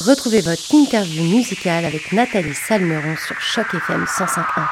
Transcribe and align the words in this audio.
Retrouvez 0.00 0.40
votre 0.40 0.74
interview 0.74 1.22
musicale 1.24 1.84
avec 1.84 2.10
Nathalie 2.12 2.54
Salmeron 2.54 3.16
sur 3.16 3.38
Choc 3.38 3.66
FM 3.74 4.04
105.1. 4.04 4.64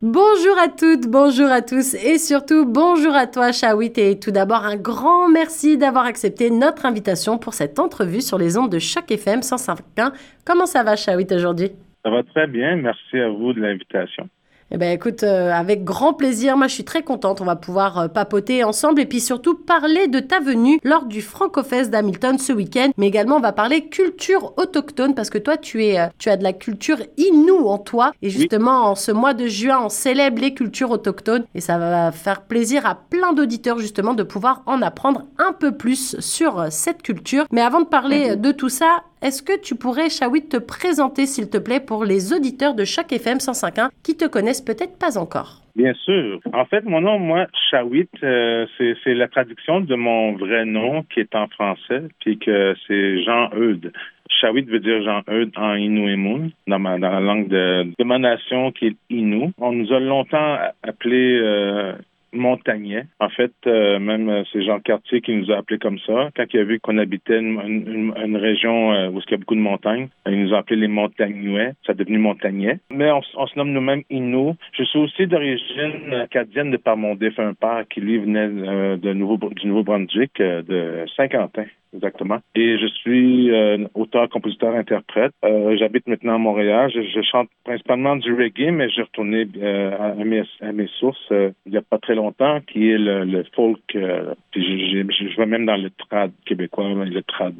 Bonjour 0.00 0.58
à 0.58 0.68
toutes, 0.68 1.10
bonjour 1.10 1.50
à 1.50 1.60
tous 1.60 1.92
et 1.92 2.16
surtout 2.16 2.64
bonjour 2.64 3.14
à 3.14 3.26
toi 3.26 3.52
Shawit 3.52 3.98
et 3.98 4.18
tout 4.18 4.30
d'abord 4.30 4.64
un 4.64 4.76
grand 4.76 5.28
merci 5.28 5.76
d'avoir 5.76 6.06
accepté 6.06 6.48
notre 6.48 6.86
invitation 6.86 7.36
pour 7.36 7.52
cette 7.52 7.78
entrevue 7.78 8.22
sur 8.22 8.38
les 8.38 8.56
ondes 8.56 8.72
de 8.72 8.78
Choc 8.78 9.10
FM 9.10 9.40
105.1. 9.40 10.12
Comment 10.46 10.64
ça 10.64 10.84
va 10.84 10.96
Shawit 10.96 11.30
aujourd'hui? 11.32 11.72
Ça 12.02 12.10
va 12.10 12.22
très 12.22 12.46
bien, 12.46 12.76
merci 12.76 13.18
à 13.18 13.28
vous 13.28 13.52
de 13.52 13.60
l'invitation. 13.60 14.30
Eh 14.72 14.78
ben 14.78 14.92
écoute, 14.92 15.24
euh, 15.24 15.50
avec 15.52 15.82
grand 15.82 16.14
plaisir. 16.14 16.56
Moi, 16.56 16.68
je 16.68 16.74
suis 16.74 16.84
très 16.84 17.02
contente. 17.02 17.40
On 17.40 17.44
va 17.44 17.56
pouvoir 17.56 17.98
euh, 17.98 18.08
papoter 18.08 18.62
ensemble 18.62 19.00
et 19.00 19.06
puis 19.06 19.20
surtout 19.20 19.56
parler 19.56 20.06
de 20.06 20.20
ta 20.20 20.38
venue 20.38 20.78
lors 20.84 21.06
du 21.06 21.22
Francofest 21.22 21.90
d'Hamilton 21.90 22.38
ce 22.38 22.52
week-end. 22.52 22.90
Mais 22.96 23.08
également, 23.08 23.36
on 23.36 23.40
va 23.40 23.50
parler 23.50 23.88
culture 23.88 24.52
autochtone 24.58 25.16
parce 25.16 25.28
que 25.28 25.38
toi, 25.38 25.56
tu 25.56 25.84
es, 25.84 25.98
euh, 25.98 26.06
tu 26.18 26.28
as 26.28 26.36
de 26.36 26.44
la 26.44 26.52
culture 26.52 26.98
inou 27.16 27.66
en 27.66 27.78
toi. 27.78 28.12
Et 28.22 28.30
justement, 28.30 28.84
en 28.90 28.94
ce 28.94 29.10
mois 29.10 29.34
de 29.34 29.48
juin, 29.48 29.80
on 29.86 29.88
célèbre 29.88 30.40
les 30.40 30.54
cultures 30.54 30.92
autochtones 30.92 31.46
et 31.56 31.60
ça 31.60 31.76
va 31.76 32.12
faire 32.12 32.42
plaisir 32.42 32.86
à 32.86 32.94
plein 32.94 33.32
d'auditeurs 33.32 33.80
justement 33.80 34.14
de 34.14 34.22
pouvoir 34.22 34.62
en 34.66 34.82
apprendre 34.82 35.24
un 35.38 35.52
peu 35.52 35.72
plus 35.72 36.20
sur 36.20 36.66
cette 36.70 37.02
culture. 37.02 37.46
Mais 37.50 37.60
avant 37.60 37.80
de 37.80 37.86
parler 37.86 38.36
de 38.36 38.52
tout 38.52 38.68
ça, 38.68 39.02
est-ce 39.22 39.42
que 39.42 39.60
tu 39.60 39.74
pourrais, 39.74 40.08
Shawit, 40.08 40.48
te 40.48 40.56
présenter, 40.56 41.26
s'il 41.26 41.50
te 41.50 41.58
plaît, 41.58 41.80
pour 41.80 42.04
les 42.04 42.32
auditeurs 42.32 42.74
de 42.74 42.84
chaque 42.84 43.12
FM 43.12 43.38
105.1 43.38 43.90
qui 44.02 44.16
te 44.16 44.26
connaissent 44.26 44.62
peut-être 44.62 44.98
pas 44.98 45.18
encore? 45.18 45.62
Bien 45.76 45.94
sûr. 45.94 46.40
En 46.52 46.64
fait, 46.64 46.84
mon 46.84 47.00
nom, 47.00 47.18
moi, 47.18 47.46
Shawit, 47.70 48.10
euh, 48.22 48.66
c'est 48.78 49.14
la 49.14 49.28
traduction 49.28 49.80
de 49.80 49.94
mon 49.94 50.32
vrai 50.36 50.64
nom 50.64 51.02
qui 51.04 51.20
est 51.20 51.34
en 51.34 51.48
français, 51.48 52.02
puis 52.20 52.38
que 52.38 52.74
c'est 52.86 53.22
Jean-Eudes. 53.22 53.92
Shawit 54.40 54.68
veut 54.68 54.80
dire 54.80 55.02
Jean-Eudes 55.02 55.52
en 55.56 55.74
Inuimun, 55.74 56.50
dans, 56.66 56.80
dans 56.80 56.98
la 56.98 57.20
langue 57.20 57.48
de, 57.48 57.92
de, 57.98 58.04
ma 58.04 58.18
nation 58.18 58.72
qui 58.72 58.86
est 58.86 58.96
Innu. 59.10 59.52
On 59.58 59.72
nous 59.72 59.92
a 59.92 60.00
longtemps 60.00 60.56
appelé 60.82 61.38
euh, 61.42 61.92
montagnais. 62.32 63.04
En 63.18 63.28
fait, 63.28 63.52
euh, 63.66 63.98
même 63.98 64.28
euh, 64.28 64.42
c'est 64.52 64.62
Jean 64.62 64.80
Cartier 64.80 65.20
qui 65.20 65.34
nous 65.34 65.50
a 65.50 65.58
appelés 65.58 65.78
comme 65.78 65.98
ça. 66.00 66.30
Quand 66.36 66.44
il 66.52 66.60
a 66.60 66.64
vu 66.64 66.80
qu'on 66.80 66.98
habitait 66.98 67.38
une, 67.38 68.36
région 68.36 68.92
euh, 68.92 69.08
où 69.08 69.20
il 69.20 69.30
y 69.30 69.34
a 69.34 69.36
beaucoup 69.36 69.54
de 69.54 69.60
montagnes, 69.60 70.08
il 70.26 70.42
nous 70.42 70.54
a 70.54 70.58
appelés 70.58 70.76
les 70.76 70.88
montagnuais. 70.88 71.72
Ça 71.86 71.92
a 71.92 71.94
devenu 71.94 72.18
montagnais. 72.18 72.78
Mais 72.90 73.10
on, 73.10 73.22
se 73.22 73.58
nomme 73.58 73.72
nous-mêmes 73.72 74.02
Inou. 74.10 74.56
Je 74.72 74.84
suis 74.84 74.98
aussi 74.98 75.26
d'origine 75.26 76.14
acadienne 76.14 76.70
de 76.70 76.76
par 76.76 76.96
mon 76.96 77.14
défunt 77.14 77.54
père 77.54 77.84
qui 77.88 78.00
lui 78.00 78.18
venait 78.18 78.48
de 78.96 79.12
Nouveau, 79.12 79.36
du 79.36 79.66
Nouveau-Brunswick, 79.66 80.38
de 80.38 81.04
Saint-Quentin. 81.16 81.64
Exactement. 81.92 82.38
Et 82.54 82.78
je 82.78 82.86
suis 82.86 83.50
euh, 83.50 83.86
auteur, 83.94 84.28
compositeur, 84.28 84.74
interprète. 84.74 85.32
Euh, 85.44 85.76
J'habite 85.76 86.06
maintenant 86.06 86.36
à 86.36 86.38
Montréal. 86.38 86.90
Je, 86.94 87.20
chante 87.22 87.48
principalement 87.64 88.16
du 88.16 88.32
reggae, 88.32 88.70
mais 88.70 88.88
j'ai 88.90 89.02
retourné 89.02 89.46
euh, 89.60 89.90
à, 89.98 90.24
mes, 90.24 90.42
à, 90.60 90.72
mes, 90.72 90.86
sources 90.98 91.18
euh, 91.32 91.50
il 91.66 91.72
n'y 91.72 91.78
a 91.78 91.82
pas 91.82 91.98
très 91.98 92.14
longtemps, 92.14 92.19
qui 92.66 92.90
est 92.90 92.98
le, 92.98 93.44
folk. 93.54 93.80
Euh, 93.94 94.34
je, 94.54 95.36
vais 95.36 95.46
même 95.46 95.66
dans 95.66 95.76
le 95.76 95.90
trad 95.90 96.30
québécois, 96.46 96.88
le 96.94 97.22
trad 97.22 97.54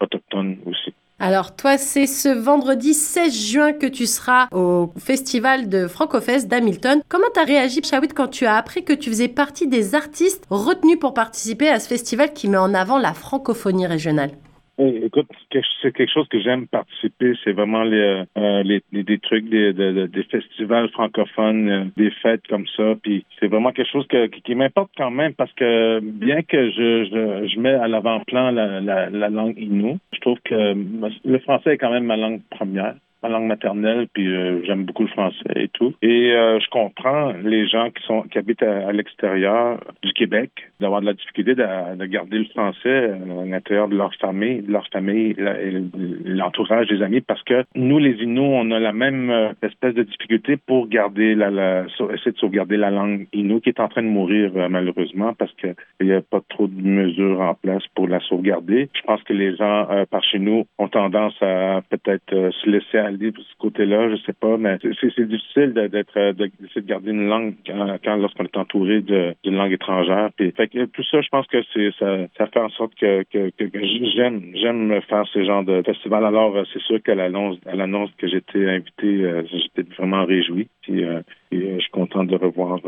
autochtone 0.00 0.58
aussi. 0.66 0.92
Alors 1.20 1.56
toi, 1.56 1.78
c'est 1.78 2.06
ce 2.06 2.28
vendredi 2.28 2.94
16 2.94 3.50
juin 3.50 3.72
que 3.72 3.86
tu 3.86 4.06
seras 4.06 4.46
au 4.52 4.92
festival 4.96 5.68
de 5.68 5.88
Francofest 5.88 6.48
d'Hamilton. 6.48 7.00
Comment 7.08 7.26
t'as 7.34 7.44
réagi, 7.44 7.82
Shawit, 7.82 8.14
quand 8.14 8.28
tu 8.28 8.46
as 8.46 8.54
appris 8.54 8.84
que 8.84 8.92
tu 8.92 9.10
faisais 9.10 9.26
partie 9.26 9.66
des 9.66 9.96
artistes 9.96 10.46
retenus 10.48 10.98
pour 11.00 11.14
participer 11.14 11.68
à 11.68 11.80
ce 11.80 11.88
festival 11.88 12.32
qui 12.32 12.48
met 12.48 12.56
en 12.56 12.72
avant 12.72 12.98
la 12.98 13.14
francophonie 13.14 13.88
régionale? 13.88 14.30
Écoute, 14.78 15.26
c'est 15.82 15.92
quelque 15.92 16.12
chose 16.12 16.28
que 16.28 16.40
j'aime 16.40 16.66
participer. 16.66 17.34
C'est 17.44 17.52
vraiment 17.52 17.82
les, 17.82 18.24
euh, 18.36 18.62
les, 18.62 18.82
des 18.92 19.18
trucs, 19.18 19.48
des, 19.48 19.72
des 19.72 20.22
festivals 20.24 20.88
francophones, 20.90 21.68
euh, 21.68 21.84
des 21.96 22.10
fêtes 22.22 22.46
comme 22.48 22.66
ça. 22.76 22.94
Puis 23.02 23.24
c'est 23.38 23.48
vraiment 23.48 23.72
quelque 23.72 23.90
chose 23.90 24.06
que, 24.08 24.26
qui 24.26 24.54
m'importe 24.54 24.90
quand 24.96 25.10
même 25.10 25.34
parce 25.34 25.52
que 25.54 26.00
bien 26.00 26.42
que 26.42 26.70
je, 26.70 27.04
je, 27.04 27.48
je 27.48 27.60
mets 27.60 27.74
à 27.74 27.88
l'avant-plan 27.88 28.50
la, 28.50 28.80
la, 28.80 29.10
la 29.10 29.28
langue 29.28 29.58
inou, 29.58 29.98
je 30.12 30.20
trouve 30.20 30.38
que 30.44 30.74
le 31.24 31.38
français 31.40 31.74
est 31.74 31.78
quand 31.78 31.90
même 31.90 32.04
ma 32.04 32.16
langue 32.16 32.40
première 32.50 32.94
ma 33.22 33.28
langue 33.28 33.46
maternelle, 33.46 34.06
puis 34.12 34.26
euh, 34.28 34.62
j'aime 34.64 34.84
beaucoup 34.84 35.02
le 35.02 35.08
français 35.08 35.38
et 35.56 35.68
tout. 35.68 35.94
Et 36.02 36.32
euh, 36.32 36.60
je 36.60 36.68
comprends 36.70 37.32
les 37.42 37.66
gens 37.66 37.90
qui 37.90 38.02
sont 38.04 38.22
qui 38.22 38.38
habitent 38.38 38.62
à, 38.62 38.92
l'extérieur 38.92 39.80
du 40.02 40.12
Québec 40.12 40.50
d'avoir 40.80 41.00
de 41.00 41.06
la 41.06 41.14
difficulté 41.14 41.54
de, 41.54 41.96
de 41.96 42.04
garder 42.06 42.38
le 42.38 42.44
français 42.46 42.78
euh, 42.86 43.42
à 43.42 43.44
l'intérieur 43.44 43.88
de 43.88 43.96
leur 43.96 44.14
famille, 44.14 44.62
de 44.62 44.72
leur 44.72 44.86
famille, 44.88 45.34
l'entourage 46.24 46.86
des 46.88 47.02
amis, 47.02 47.20
parce 47.20 47.42
que 47.42 47.64
nous, 47.74 47.98
les 47.98 48.22
Inuits, 48.22 48.38
on 48.40 48.70
a 48.70 48.78
la 48.78 48.92
même 48.92 49.54
espèce 49.62 49.94
de 49.94 50.02
difficulté 50.02 50.56
pour 50.56 50.88
garder 50.88 51.34
la, 51.34 51.50
la 51.50 51.84
essayer 52.14 52.32
de 52.32 52.38
sauvegarder 52.38 52.76
la 52.76 52.90
langue 52.90 53.26
Inuit 53.32 53.60
qui 53.60 53.70
est 53.70 53.80
en 53.80 53.88
train 53.88 54.02
de 54.02 54.08
mourir 54.08 54.52
malheureusement 54.68 55.34
parce 55.34 55.52
que 55.54 55.68
il 56.00 56.06
n'y 56.06 56.12
a 56.12 56.20
pas 56.20 56.40
trop 56.48 56.66
de 56.66 56.80
mesures 56.80 57.40
en 57.40 57.54
place 57.54 57.82
pour 57.94 58.06
la 58.08 58.20
sauvegarder. 58.20 58.88
Je 58.94 59.02
pense 59.02 59.22
que 59.24 59.32
les 59.32 59.56
gens 59.56 59.86
par 60.10 60.22
chez 60.22 60.38
nous 60.38 60.66
ont 60.78 60.88
tendance 60.88 61.34
à 61.42 61.82
peut-être 61.90 62.52
se 62.52 62.70
laisser 62.70 62.98
de 63.16 63.32
ce 63.36 63.56
côté-là, 63.58 64.10
je 64.10 64.16
sais 64.22 64.32
pas, 64.32 64.56
mais 64.56 64.78
c'est 64.80 65.28
difficile 65.28 65.72
d'être 65.72 66.16
euh, 66.16 66.32
d'essayer 66.32 66.82
de 66.82 66.86
garder 66.86 67.10
une 67.10 67.28
langue 67.28 67.54
quand, 67.66 68.16
lorsqu'on 68.16 68.44
est 68.44 68.56
entouré 68.56 69.00
d'une 69.00 69.56
langue 69.56 69.72
étrangère. 69.72 70.30
Puis, 70.36 70.52
fait 70.52 70.68
que 70.68 70.84
tout 70.86 71.02
ça, 71.10 71.20
je 71.20 71.28
pense 71.28 71.46
que 71.46 71.62
ça, 71.98 72.26
ça 72.36 72.46
fait 72.46 72.60
en 72.60 72.68
sorte 72.70 72.94
que, 72.94 73.22
que, 73.24 73.50
que, 73.50 73.64
j'aime 74.14 74.42
j'aime 74.54 75.00
faire 75.02 75.26
ce 75.32 75.44
genre 75.44 75.64
de 75.64 75.82
festival. 75.82 76.24
Alors, 76.24 76.56
euh, 76.56 76.64
c'est 76.72 76.82
sûr 76.82 77.02
qu'à 77.02 77.14
l'annonce 77.14 77.56
l'annonce 77.64 78.10
que 78.18 78.28
j'étais 78.28 78.68
invité, 78.68 79.24
euh, 79.24 79.42
j'étais 79.50 79.88
vraiment 79.96 80.24
réjoui. 80.24 80.68
Puis, 80.88 81.02
et, 81.02 81.76
je 81.76 81.80
suis 81.80 81.90
content 81.90 82.24
de 82.24 82.34
revoir 82.34 82.80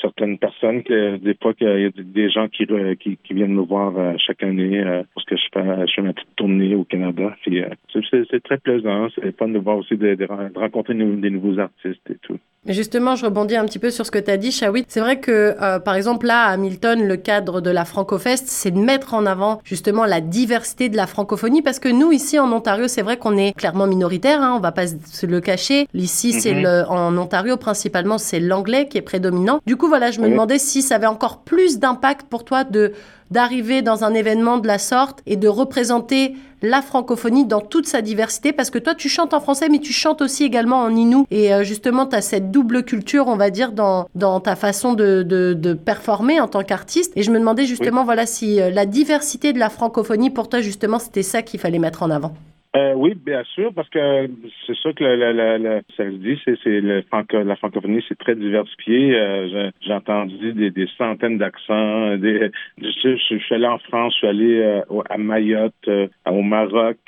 certaines 0.00 0.38
personnes 0.38 0.82
que 0.82 1.16
des 1.16 1.34
fois 1.40 1.54
qu'il 1.54 1.66
y 1.66 1.84
a 1.84 1.90
des 1.96 2.30
gens 2.30 2.48
qui, 2.48 2.66
qui, 3.00 3.16
qui 3.16 3.34
viennent 3.34 3.54
me 3.54 3.62
voir 3.62 3.92
chaque 4.18 4.42
année 4.42 4.82
parce 5.14 5.24
que 5.26 5.36
je 5.36 5.44
fais 5.52 5.86
je 5.86 5.92
fais 5.94 6.02
ma 6.02 6.12
petite 6.12 6.34
tournée 6.36 6.74
au 6.74 6.84
Canada. 6.84 7.36
Puis 7.42 7.62
c'est 8.10 8.42
très 8.42 8.58
plaisant, 8.58 9.08
c'est 9.14 9.36
fun 9.36 9.48
de 9.48 9.58
voir 9.58 9.78
aussi 9.78 9.96
de, 9.96 10.14
de 10.14 10.58
rencontrer 10.58 10.94
des 10.94 11.30
nouveaux 11.30 11.58
artistes 11.58 12.10
et 12.10 12.16
tout. 12.22 12.38
Justement, 12.66 13.14
je 13.14 13.26
rebondis 13.26 13.56
un 13.56 13.66
petit 13.66 13.78
peu 13.78 13.90
sur 13.90 14.06
ce 14.06 14.10
que 14.10 14.18
tu 14.18 14.30
as 14.30 14.38
dit, 14.38 14.50
Shawit. 14.50 14.86
C'est 14.88 15.00
vrai 15.00 15.20
que, 15.20 15.54
euh, 15.60 15.78
par 15.78 15.96
exemple, 15.96 16.26
là, 16.26 16.44
à 16.44 16.52
Hamilton, 16.52 17.06
le 17.06 17.16
cadre 17.18 17.60
de 17.60 17.68
la 17.68 17.84
Francofest, 17.84 18.46
c'est 18.46 18.70
de 18.70 18.78
mettre 18.78 19.12
en 19.12 19.26
avant 19.26 19.60
justement 19.64 20.06
la 20.06 20.22
diversité 20.22 20.88
de 20.88 20.96
la 20.96 21.06
francophonie, 21.06 21.60
parce 21.60 21.78
que 21.78 21.90
nous, 21.90 22.10
ici, 22.10 22.38
en 22.38 22.50
Ontario, 22.52 22.88
c'est 22.88 23.02
vrai 23.02 23.18
qu'on 23.18 23.36
est 23.36 23.52
clairement 23.54 23.86
minoritaire, 23.86 24.40
hein, 24.40 24.54
on 24.56 24.60
va 24.60 24.72
pas 24.72 24.86
se 24.86 25.26
le 25.26 25.42
cacher. 25.42 25.86
Ici, 25.92 26.32
c'est 26.32 26.54
mhm. 26.54 26.86
en 26.88 27.14
Ontario, 27.18 27.43
principalement, 27.52 28.18
c'est 28.18 28.40
l'anglais 28.40 28.88
qui 28.88 28.98
est 28.98 29.02
prédominant. 29.02 29.60
Du 29.66 29.76
coup, 29.76 29.88
voilà, 29.88 30.10
je 30.10 30.20
me 30.20 30.28
demandais 30.28 30.58
si 30.58 30.82
ça 30.82 30.96
avait 30.96 31.06
encore 31.06 31.42
plus 31.42 31.78
d'impact 31.78 32.26
pour 32.28 32.44
toi 32.44 32.64
de 32.64 32.92
d'arriver 33.30 33.82
dans 33.82 34.04
un 34.04 34.14
événement 34.14 34.58
de 34.58 34.66
la 34.66 34.78
sorte 34.78 35.20
et 35.26 35.36
de 35.36 35.48
représenter 35.48 36.36
la 36.62 36.82
francophonie 36.82 37.46
dans 37.46 37.60
toute 37.60 37.86
sa 37.86 38.00
diversité. 38.02 38.52
Parce 38.52 38.70
que 38.70 38.78
toi 38.78 38.94
tu 38.94 39.08
chantes 39.08 39.34
en 39.34 39.40
français 39.40 39.68
mais 39.68 39.80
tu 39.80 39.92
chantes 39.92 40.22
aussi 40.22 40.44
également 40.44 40.80
en 40.80 40.94
inou. 40.94 41.26
Et 41.30 41.52
euh, 41.52 41.64
justement 41.64 42.06
tu 42.06 42.16
as 42.16 42.22
cette 42.22 42.50
double 42.50 42.84
culture 42.84 43.26
on 43.26 43.36
va 43.36 43.50
dire 43.50 43.72
dans, 43.72 44.08
dans 44.14 44.40
ta 44.40 44.56
façon 44.56 44.92
de, 44.92 45.22
de, 45.22 45.54
de 45.54 45.72
performer 45.72 46.40
en 46.40 46.48
tant 46.48 46.62
qu'artiste. 46.62 47.12
Et 47.16 47.22
je 47.22 47.30
me 47.30 47.38
demandais 47.38 47.66
justement 47.66 48.04
voilà 48.04 48.26
si 48.26 48.60
euh, 48.60 48.70
la 48.70 48.86
diversité 48.86 49.52
de 49.52 49.58
la 49.58 49.70
francophonie 49.70 50.30
pour 50.30 50.48
toi 50.48 50.60
justement 50.60 50.98
c'était 50.98 51.22
ça 51.22 51.42
qu'il 51.42 51.60
fallait 51.60 51.78
mettre 51.78 52.02
en 52.02 52.10
avant. 52.10 52.34
Euh, 52.76 52.92
oui, 52.94 53.14
bien 53.14 53.44
sûr, 53.44 53.72
parce 53.72 53.88
que 53.88 54.28
c'est 54.66 54.74
sûr 54.74 54.92
que 54.96 55.04
la, 55.04 55.32
la, 55.32 55.58
la, 55.58 55.80
ça 55.96 56.04
se 56.04 56.16
dit, 56.16 56.36
c'est, 56.44 56.56
c'est 56.64 56.80
le 56.80 57.02
franco, 57.02 57.40
la 57.40 57.54
francophonie, 57.54 58.04
c'est 58.08 58.18
très 58.18 58.34
diversifié. 58.34 59.14
Euh, 59.14 59.70
j'ai 59.80 59.92
entendu 59.92 60.52
des, 60.54 60.70
des 60.72 60.88
centaines 60.98 61.38
d'accents. 61.38 62.16
Des, 62.16 62.50
je, 62.78 63.16
je, 63.16 63.38
suis 63.38 63.54
allé 63.54 63.68
en 63.68 63.78
France, 63.78 64.12
je 64.14 64.18
suis 64.18 64.26
allé 64.26 64.60
euh, 64.60 65.02
à 65.08 65.18
Mayotte, 65.18 65.72
euh, 65.86 66.08
au 66.26 66.42
Maroc, 66.42 66.98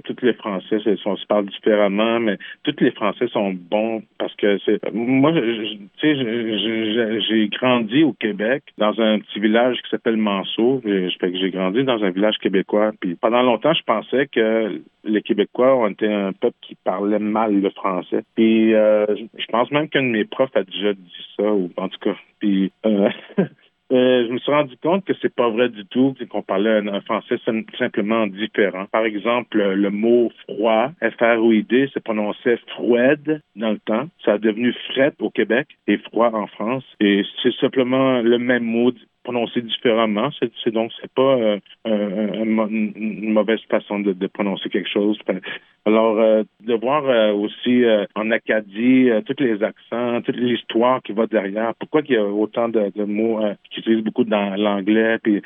tous 0.00 0.16
les 0.22 0.34
Français 0.34 0.78
sont, 1.02 1.16
se 1.16 1.26
parlent 1.26 1.46
différemment, 1.46 2.20
mais 2.20 2.38
tous 2.64 2.76
les 2.80 2.90
Français 2.92 3.28
sont 3.28 3.52
bons 3.52 4.02
parce 4.18 4.34
que 4.36 4.58
c'est. 4.64 4.80
Moi, 4.92 5.32
tu 5.32 5.88
sais, 6.00 7.20
j'ai 7.28 7.48
grandi 7.48 8.02
au 8.02 8.12
Québec 8.12 8.64
dans 8.78 8.98
un 9.00 9.18
petit 9.18 9.40
village 9.40 9.76
qui 9.82 9.90
s'appelle 9.90 10.16
Manceau. 10.16 10.82
J'ai 10.84 11.50
grandi 11.50 11.84
dans 11.84 12.02
un 12.02 12.10
village 12.10 12.38
québécois. 12.38 12.92
Puis 13.00 13.14
pendant 13.14 13.42
longtemps, 13.42 13.74
je 13.74 13.82
pensais 13.82 14.26
que 14.26 14.80
les 15.04 15.22
Québécois 15.22 15.76
ont 15.76 15.88
été 15.88 16.06
un 16.06 16.32
peuple 16.32 16.56
qui 16.62 16.74
parlait 16.76 17.18
mal 17.18 17.60
le 17.60 17.70
français. 17.70 18.22
Puis 18.34 18.74
euh, 18.74 19.06
je 19.36 19.46
pense 19.46 19.70
même 19.70 19.88
qu'un 19.88 20.02
de 20.02 20.08
mes 20.08 20.24
profs 20.24 20.56
a 20.56 20.62
déjà 20.62 20.92
dit 20.92 21.26
ça, 21.36 21.44
ou 21.52 21.70
en 21.76 21.88
tout 21.88 21.98
cas. 21.98 22.16
Puis 22.38 22.72
euh, 22.86 23.08
Euh, 23.92 24.26
je 24.26 24.32
me 24.32 24.38
suis 24.38 24.50
rendu 24.50 24.74
compte 24.82 25.04
que 25.04 25.12
c'est 25.20 25.34
pas 25.34 25.50
vrai 25.50 25.68
du 25.68 25.84
tout, 25.84 26.14
qu'on 26.30 26.42
parlait 26.42 26.78
un, 26.78 27.00
français 27.02 27.36
simplement 27.78 28.26
différent. 28.26 28.86
Par 28.90 29.04
exemple, 29.04 29.58
le 29.58 29.90
mot 29.90 30.30
froid, 30.48 30.90
F-R-O-I-D, 31.02 31.90
se 31.92 31.98
prononçait 31.98 32.58
froide 32.68 33.42
dans 33.54 33.70
le 33.70 33.78
temps. 33.78 34.08
Ça 34.24 34.34
a 34.34 34.38
devenu 34.38 34.74
fret 34.90 35.12
au 35.20 35.30
Québec 35.30 35.68
et 35.86 35.98
froid 35.98 36.30
en 36.32 36.46
France. 36.46 36.84
Et 37.00 37.22
c'est 37.42 37.54
simplement 37.56 38.22
le 38.22 38.38
même 38.38 38.64
mot 38.64 38.92
prononcé 39.22 39.62
différemment. 39.62 40.30
C'est 40.38 40.70
donc 40.70 40.92
c'est 41.00 41.12
pas 41.12 41.36
euh, 41.36 41.58
une 41.86 43.32
mauvaise 43.32 43.60
façon 43.68 44.00
de, 44.00 44.26
prononcer 44.26 44.68
quelque 44.68 44.88
chose. 44.88 45.18
Alors 45.84 46.18
euh, 46.18 46.42
de 46.60 46.74
voir 46.74 47.04
euh, 47.08 47.32
aussi 47.32 47.84
en 48.14 48.30
Acadie 48.30 49.10
tous 49.26 49.42
les 49.42 49.62
accents, 49.62 50.20
toute 50.22 50.36
l'histoire 50.36 51.02
qui 51.02 51.12
va 51.12 51.26
derrière. 51.26 51.74
Pourquoi 51.78 52.02
il 52.04 52.14
y 52.14 52.16
a 52.16 52.24
autant 52.24 52.68
de, 52.68 53.04
mots 53.04 53.40
qui 53.70 53.81
beaucoup 54.02 54.24
dans 54.24 54.54
l'anglais, 54.56 55.18
puis 55.22 55.42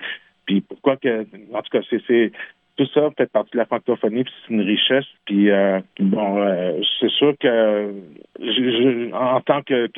puis 0.46 0.60
pourquoi 0.60 0.96
que 0.96 1.26
en 1.52 1.62
tout 1.62 1.70
cas 1.70 1.80
c'est 1.90 2.32
tout 2.76 2.86
ça 2.92 3.08
fait 3.16 3.30
partie 3.30 3.52
de 3.52 3.58
la 3.58 3.66
francophonie, 3.66 4.24
puis 4.24 4.32
c'est 4.46 4.54
une 4.54 4.60
richesse. 4.60 5.04
Puis 5.24 5.50
euh, 5.50 5.80
bon, 5.98 6.38
euh, 6.38 6.80
c'est 7.00 7.10
sûr 7.10 7.34
que 7.40 7.90
en 9.14 9.40
tant 9.40 9.62
que, 9.62 9.88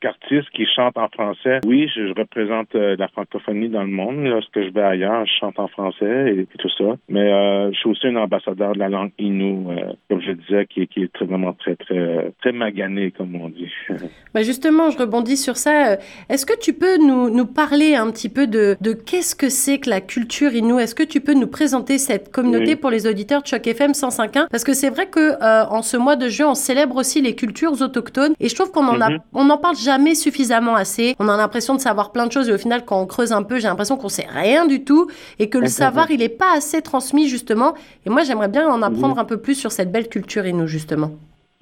qu'artiste 0.00 0.48
qui 0.50 0.64
chante 0.66 0.96
en 0.96 1.08
français, 1.08 1.58
oui, 1.66 1.90
je, 1.94 2.16
représente 2.18 2.74
euh, 2.74 2.94
la 2.96 3.08
francophonie 3.08 3.68
dans 3.68 3.82
le 3.82 3.90
monde. 3.90 4.24
Lorsque 4.24 4.60
je 4.60 4.70
vais 4.72 4.82
ailleurs, 4.82 5.26
je 5.26 5.32
chante 5.40 5.58
en 5.58 5.68
français 5.68 6.36
et, 6.36 6.46
tout 6.58 6.70
ça. 6.78 6.96
Mais 7.08 7.28
je 7.72 7.78
suis 7.78 7.90
aussi 7.90 8.06
un 8.06 8.16
ambassadeur 8.16 8.74
de 8.74 8.78
la 8.78 8.88
langue 8.88 9.10
Innu, 9.18 9.66
comme 10.08 10.20
je 10.20 10.32
disais, 10.32 10.66
qui, 10.66 10.86
qui 10.86 11.02
est 11.02 11.22
vraiment 11.22 11.52
très, 11.54 11.74
très, 11.74 12.32
très 12.40 12.52
magané, 12.52 13.10
comme 13.10 13.34
on 13.34 13.48
dit. 13.48 13.70
Ben 14.34 14.42
justement, 14.42 14.88
je 14.88 14.96
rebondis 14.96 15.36
sur 15.36 15.56
ça. 15.56 15.98
Est-ce 16.30 16.46
que 16.46 16.58
tu 16.58 16.72
peux 16.72 16.96
nous, 16.96 17.28
nous 17.28 17.44
parler 17.44 17.94
un 17.94 18.10
petit 18.10 18.30
peu 18.30 18.46
de, 18.46 18.76
de 18.80 18.94
qu'est-ce 18.94 19.36
que 19.36 19.50
c'est 19.50 19.78
que 19.78 19.90
la 19.90 20.00
culture 20.00 20.54
Innu? 20.54 20.80
Est-ce 20.80 20.94
que 20.94 21.02
tu 21.02 21.20
peux 21.20 21.34
nous 21.34 21.48
présenter 21.48 21.98
cette 21.98 22.11
communauté 22.18 22.76
pour 22.76 22.90
les 22.90 23.06
auditeurs 23.06 23.42
de 23.42 23.46
Choc 23.46 23.66
FM 23.66 23.92
105.1 23.92 24.48
parce 24.50 24.64
que 24.64 24.72
c'est 24.72 24.90
vrai 24.90 25.06
que 25.06 25.20
euh, 25.42 25.64
en 25.66 25.82
ce 25.82 25.96
mois 25.96 26.16
de 26.16 26.28
juin, 26.28 26.50
on 26.50 26.54
célèbre 26.54 26.96
aussi 26.96 27.20
les 27.20 27.34
cultures 27.34 27.80
autochtones 27.80 28.34
et 28.40 28.48
je 28.48 28.54
trouve 28.54 28.70
qu'on 28.70 28.86
en 28.86 29.00
a, 29.00 29.10
mhm. 29.10 29.18
on 29.32 29.44
n'en 29.44 29.58
parle 29.58 29.76
jamais 29.76 30.14
suffisamment 30.14 30.74
assez. 30.74 31.14
On 31.18 31.28
a 31.28 31.36
l'impression 31.36 31.74
de 31.74 31.80
savoir 31.80 32.12
plein 32.12 32.26
de 32.26 32.32
choses 32.32 32.48
et 32.48 32.52
au 32.52 32.58
final, 32.58 32.84
quand 32.84 33.00
on 33.00 33.06
creuse 33.06 33.32
un 33.32 33.42
peu, 33.42 33.58
j'ai 33.58 33.68
l'impression 33.68 33.96
qu'on 33.96 34.08
sait 34.08 34.26
rien 34.28 34.66
du 34.66 34.84
tout 34.84 35.08
et 35.38 35.48
que 35.48 35.58
le 35.58 35.66
savoir, 35.66 36.10
il 36.10 36.22
est 36.22 36.28
pas 36.28 36.52
assez 36.56 36.82
transmis 36.82 37.28
justement. 37.28 37.74
Et 38.06 38.10
moi, 38.10 38.22
j'aimerais 38.22 38.48
bien 38.48 38.68
en 38.68 38.82
apprendre 38.82 39.14
mhm. 39.14 39.20
un 39.20 39.24
peu 39.24 39.38
plus 39.38 39.54
sur 39.54 39.72
cette 39.72 39.92
belle 39.92 40.08
culture 40.08 40.44
et 40.44 40.52
nous 40.52 40.66
justement. 40.66 41.12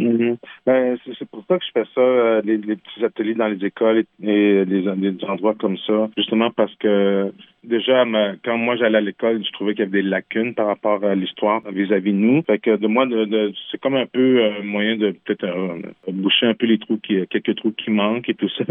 Mhm. 0.00 0.36
Ben, 0.66 0.96
c'est 1.18 1.28
pour 1.28 1.44
ça 1.46 1.58
que 1.58 1.64
je 1.64 1.70
fais 1.74 1.86
ça, 1.94 2.00
euh, 2.00 2.40
les, 2.42 2.58
petits 2.58 3.04
ateliers 3.04 3.34
dans 3.34 3.48
les 3.48 3.64
écoles 3.64 4.04
et, 4.22 4.64
les, 4.64 5.24
endroits 5.28 5.54
comme 5.54 5.76
ça, 5.86 6.08
justement 6.16 6.50
parce 6.50 6.74
que 6.76 7.32
déjà, 7.64 8.04
quand 8.44 8.56
moi 8.56 8.76
j'allais 8.76 8.98
à 8.98 9.00
l'école, 9.00 9.44
je 9.44 9.52
trouvais 9.52 9.74
qu'il 9.74 9.84
y 9.84 9.88
avait 9.88 10.02
des 10.02 10.08
lacunes 10.08 10.54
par 10.54 10.66
rapport 10.66 11.04
à 11.04 11.14
l'histoire 11.14 11.62
vis-à-vis 11.70 12.12
de 12.12 12.18
nous. 12.18 12.42
Fait 12.42 12.58
que 12.58 12.76
de 12.76 12.86
moi, 12.86 13.06
de, 13.06 13.52
c'est 13.70 13.80
comme 13.80 13.96
un 13.96 14.06
peu 14.06 14.42
euh, 14.42 14.62
moyen 14.62 14.96
de 14.96 15.12
peut-être 15.24 15.44
euh, 15.44 15.80
boucher 16.08 16.46
un 16.46 16.54
peu 16.54 16.66
les 16.66 16.78
trous 16.78 16.98
qui, 16.98 17.26
quelques 17.28 17.56
trous 17.56 17.72
qui 17.72 17.90
manquent 17.90 18.28
et 18.28 18.34
tout 18.34 18.48
ça. 18.48 18.64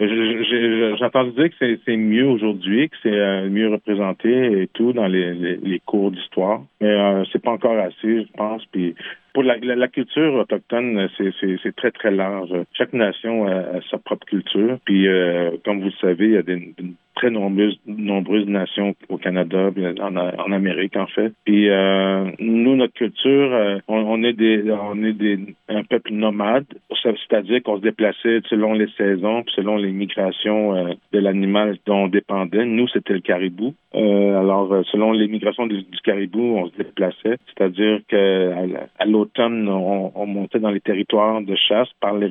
J'entends 0.98 1.24
dire 1.24 1.50
que 1.58 1.78
c'est 1.84 1.96
mieux 1.96 2.26
aujourd'hui, 2.26 2.88
que 2.88 2.96
c'est 3.02 3.48
mieux 3.48 3.68
représenté 3.68 4.62
et 4.62 4.68
tout 4.68 4.92
dans 4.92 5.06
les, 5.06 5.34
les, 5.34 5.80
cours 5.84 6.10
d'histoire, 6.10 6.62
mais 6.80 7.24
c'est 7.32 7.42
pas 7.42 7.50
encore 7.50 7.78
assez, 7.78 8.22
je 8.22 8.32
pense. 8.36 8.64
Puis 8.66 8.94
pour 9.34 9.42
la, 9.42 9.56
la, 9.58 9.88
culture 9.88 10.32
autochtone, 10.34 11.08
c'est 11.18 11.76
très, 11.76 11.90
très 11.90 12.12
large. 12.12 12.50
Chaque 12.72 12.92
nation 12.92 13.46
a, 13.48 13.80
sa 13.90 13.98
propre 13.98 14.24
culture. 14.26 14.78
Puis, 14.84 15.08
euh, 15.08 15.50
comme 15.64 15.80
vous 15.80 15.86
le 15.86 16.00
savez, 16.00 16.26
il 16.26 16.32
y 16.32 16.36
a 16.36 16.42
des, 16.42 16.72
très 17.14 17.30
nombreuses, 17.30 18.46
nations 18.46 18.94
au 19.08 19.16
Canada, 19.16 19.70
en, 20.00 20.52
Amérique 20.52 20.96
en 20.96 21.06
fait. 21.06 21.32
Puis 21.44 21.68
euh, 21.70 22.30
nous, 22.38 22.76
notre 22.76 22.94
culture, 22.94 23.52
euh, 23.52 23.78
on, 23.88 24.22
est 24.22 24.32
des, 24.32 24.64
on 24.70 25.02
est 25.02 25.12
des, 25.12 25.38
un 25.68 25.82
peuple 25.84 26.12
nomade, 26.12 26.66
c'est-à-dire 27.02 27.62
qu'on 27.62 27.76
se 27.78 27.82
déplaçait 27.82 28.40
selon 28.48 28.72
les 28.74 28.88
saisons, 28.96 29.44
selon 29.54 29.76
les 29.76 29.92
migrations 29.92 30.74
euh, 30.74 30.92
de 31.12 31.18
l'animal 31.18 31.76
dont 31.86 32.04
on 32.04 32.08
dépendait. 32.08 32.64
Nous, 32.64 32.88
c'était 32.88 33.14
le 33.14 33.20
caribou. 33.20 33.74
alors, 33.94 34.84
selon 34.90 35.12
les 35.12 35.28
migrations 35.28 35.66
du, 35.66 35.84
caribou, 36.02 36.56
on 36.58 36.68
se 36.68 36.76
déplaçait, 36.76 37.38
c'est-à-dire 37.46 38.00
que 38.08 38.52
à, 38.98 39.06
l'automne, 39.06 39.68
on, 39.68 40.26
montait 40.26 40.58
dans 40.58 40.70
les 40.70 40.80
territoires 40.80 41.40
de 41.40 41.54
chasse 41.54 41.88
par 42.00 42.14
les, 42.14 42.28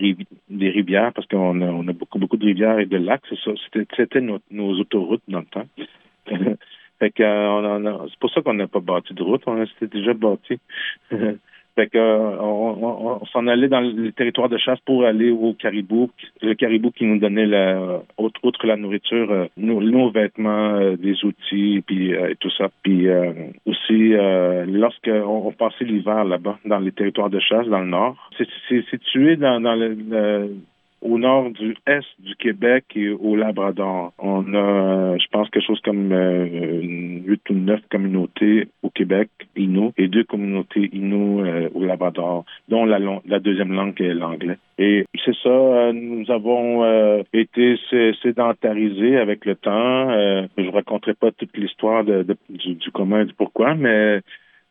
rivières, 0.69 1.13
parce 1.13 1.27
qu'on 1.27 1.61
a, 1.61 1.65
on 1.65 1.87
a 1.87 1.93
beaucoup, 1.93 2.19
beaucoup 2.19 2.37
de 2.37 2.45
rivières 2.45 2.79
et 2.79 2.85
de 2.85 2.97
lacs. 2.97 3.21
C'est 3.29 3.39
ça, 3.39 3.51
c'était 3.65 3.85
autoroutes 4.79 5.23
dans 5.27 5.39
le 5.39 5.45
temps. 5.45 5.67
euh, 7.19 7.97
c'est 8.09 8.19
pour 8.19 8.31
ça 8.31 8.41
qu'on 8.41 8.53
n'a 8.53 8.67
pas 8.67 8.79
bâti 8.79 9.13
de 9.13 9.23
route, 9.23 9.43
on 9.45 9.65
s'était 9.65 9.87
déjà 9.87 10.13
bâti. 10.13 10.59
euh, 11.11 12.37
on, 12.39 13.25
s'en 13.31 13.47
allait 13.47 13.67
dans 13.67 13.81
le 13.81 14.11
territoire 14.11 14.47
de 14.47 14.57
chasse 14.57 14.79
pour 14.81 15.05
aller 15.05 15.31
au 15.31 15.53
caribou. 15.53 16.11
Le 16.41 16.53
caribou 16.53 16.91
qui 16.91 17.05
nous 17.05 17.17
donnait, 17.17 17.47
la, 17.47 18.01
outre, 18.17 18.65
la 18.65 18.77
nourriture, 18.77 19.31
euh, 19.31 19.45
nos, 19.57 20.11
vêtements, 20.11 20.93
des 20.93 21.25
outils, 21.25 21.83
puis 21.85 22.13
tout 22.39 22.51
ça. 22.51 22.69
Puis 22.83 23.07
aussi, 23.65 24.13
lorsqu'on 24.67 25.47
on 25.47 25.51
passait 25.51 25.85
l'hiver 25.85 26.23
là-bas, 26.25 26.59
dans 26.65 26.79
les 26.79 26.91
territoires 26.91 27.29
de 27.29 27.39
chasse, 27.39 27.67
dans 27.67 27.79
le 27.79 27.87
nord, 27.87 28.29
c'est 28.37 28.85
situé 28.89 29.35
dans 29.35 29.59
le 29.59 30.55
au 31.03 31.17
nord 31.17 31.51
du 31.51 31.75
est 31.85 32.05
du 32.19 32.35
Québec 32.35 32.85
et 32.95 33.09
au 33.09 33.35
Labrador. 33.35 34.13
On 34.17 34.53
a, 34.53 35.17
je 35.17 35.27
pense, 35.31 35.49
quelque 35.49 35.65
chose 35.65 35.81
comme 35.81 36.11
euh, 36.11 36.81
huit 37.25 37.41
ou 37.49 37.53
neuf 37.53 37.81
communautés 37.91 38.67
au 38.81 38.89
Québec, 38.89 39.29
Innu, 39.55 39.91
et 39.97 40.07
deux 40.07 40.23
communautés 40.23 40.89
Innu 40.93 41.41
euh, 41.41 41.69
au 41.73 41.83
Labrador, 41.83 42.45
dont 42.69 42.85
la, 42.85 42.99
la 42.99 43.39
deuxième 43.39 43.73
langue 43.73 43.99
est 44.01 44.13
l'anglais. 44.13 44.57
Et 44.77 45.05
c'est 45.23 45.35
ça, 45.43 45.49
euh, 45.49 45.93
nous 45.93 46.29
avons 46.31 46.83
été 47.33 47.77
sédentarisés 48.21 49.17
avec 49.17 49.45
le 49.45 49.55
temps. 49.55 50.09
je 50.57 50.61
ne 50.61 50.71
raconterai 50.71 51.13
pas 51.13 51.31
toute 51.31 51.55
l'histoire 51.57 52.03
de, 52.03 52.25
du, 52.49 52.75
du 52.75 52.91
commun 52.91 53.21
et 53.21 53.25
du 53.25 53.33
pourquoi, 53.33 53.75
mais 53.75 54.21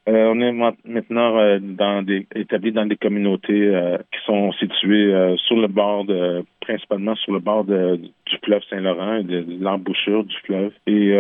euh, 0.08 0.32
on 0.34 0.40
est 0.40 0.52
maintenant 0.84 1.38
euh, 1.38 1.58
dans 1.60 2.02
des, 2.02 2.26
établis 2.34 2.72
dans 2.72 2.86
des 2.86 2.96
communautés 2.96 3.68
euh, 3.68 3.98
qui 4.12 4.18
sont 4.26 4.50
situées 4.52 5.36
sur 5.46 5.56
le 5.56 5.68
bord 5.68 6.04
de, 6.04 6.44
principalement 6.62 7.14
sur 7.16 7.32
le 7.32 7.40
bord 7.40 7.64
du 7.64 8.38
fleuve 8.44 8.62
Saint-Laurent 8.70 9.16
et 9.16 9.24
de, 9.24 9.44
l'embouchure 9.60 10.24
du 10.24 10.36
fleuve. 10.44 10.72
Et 10.86 11.14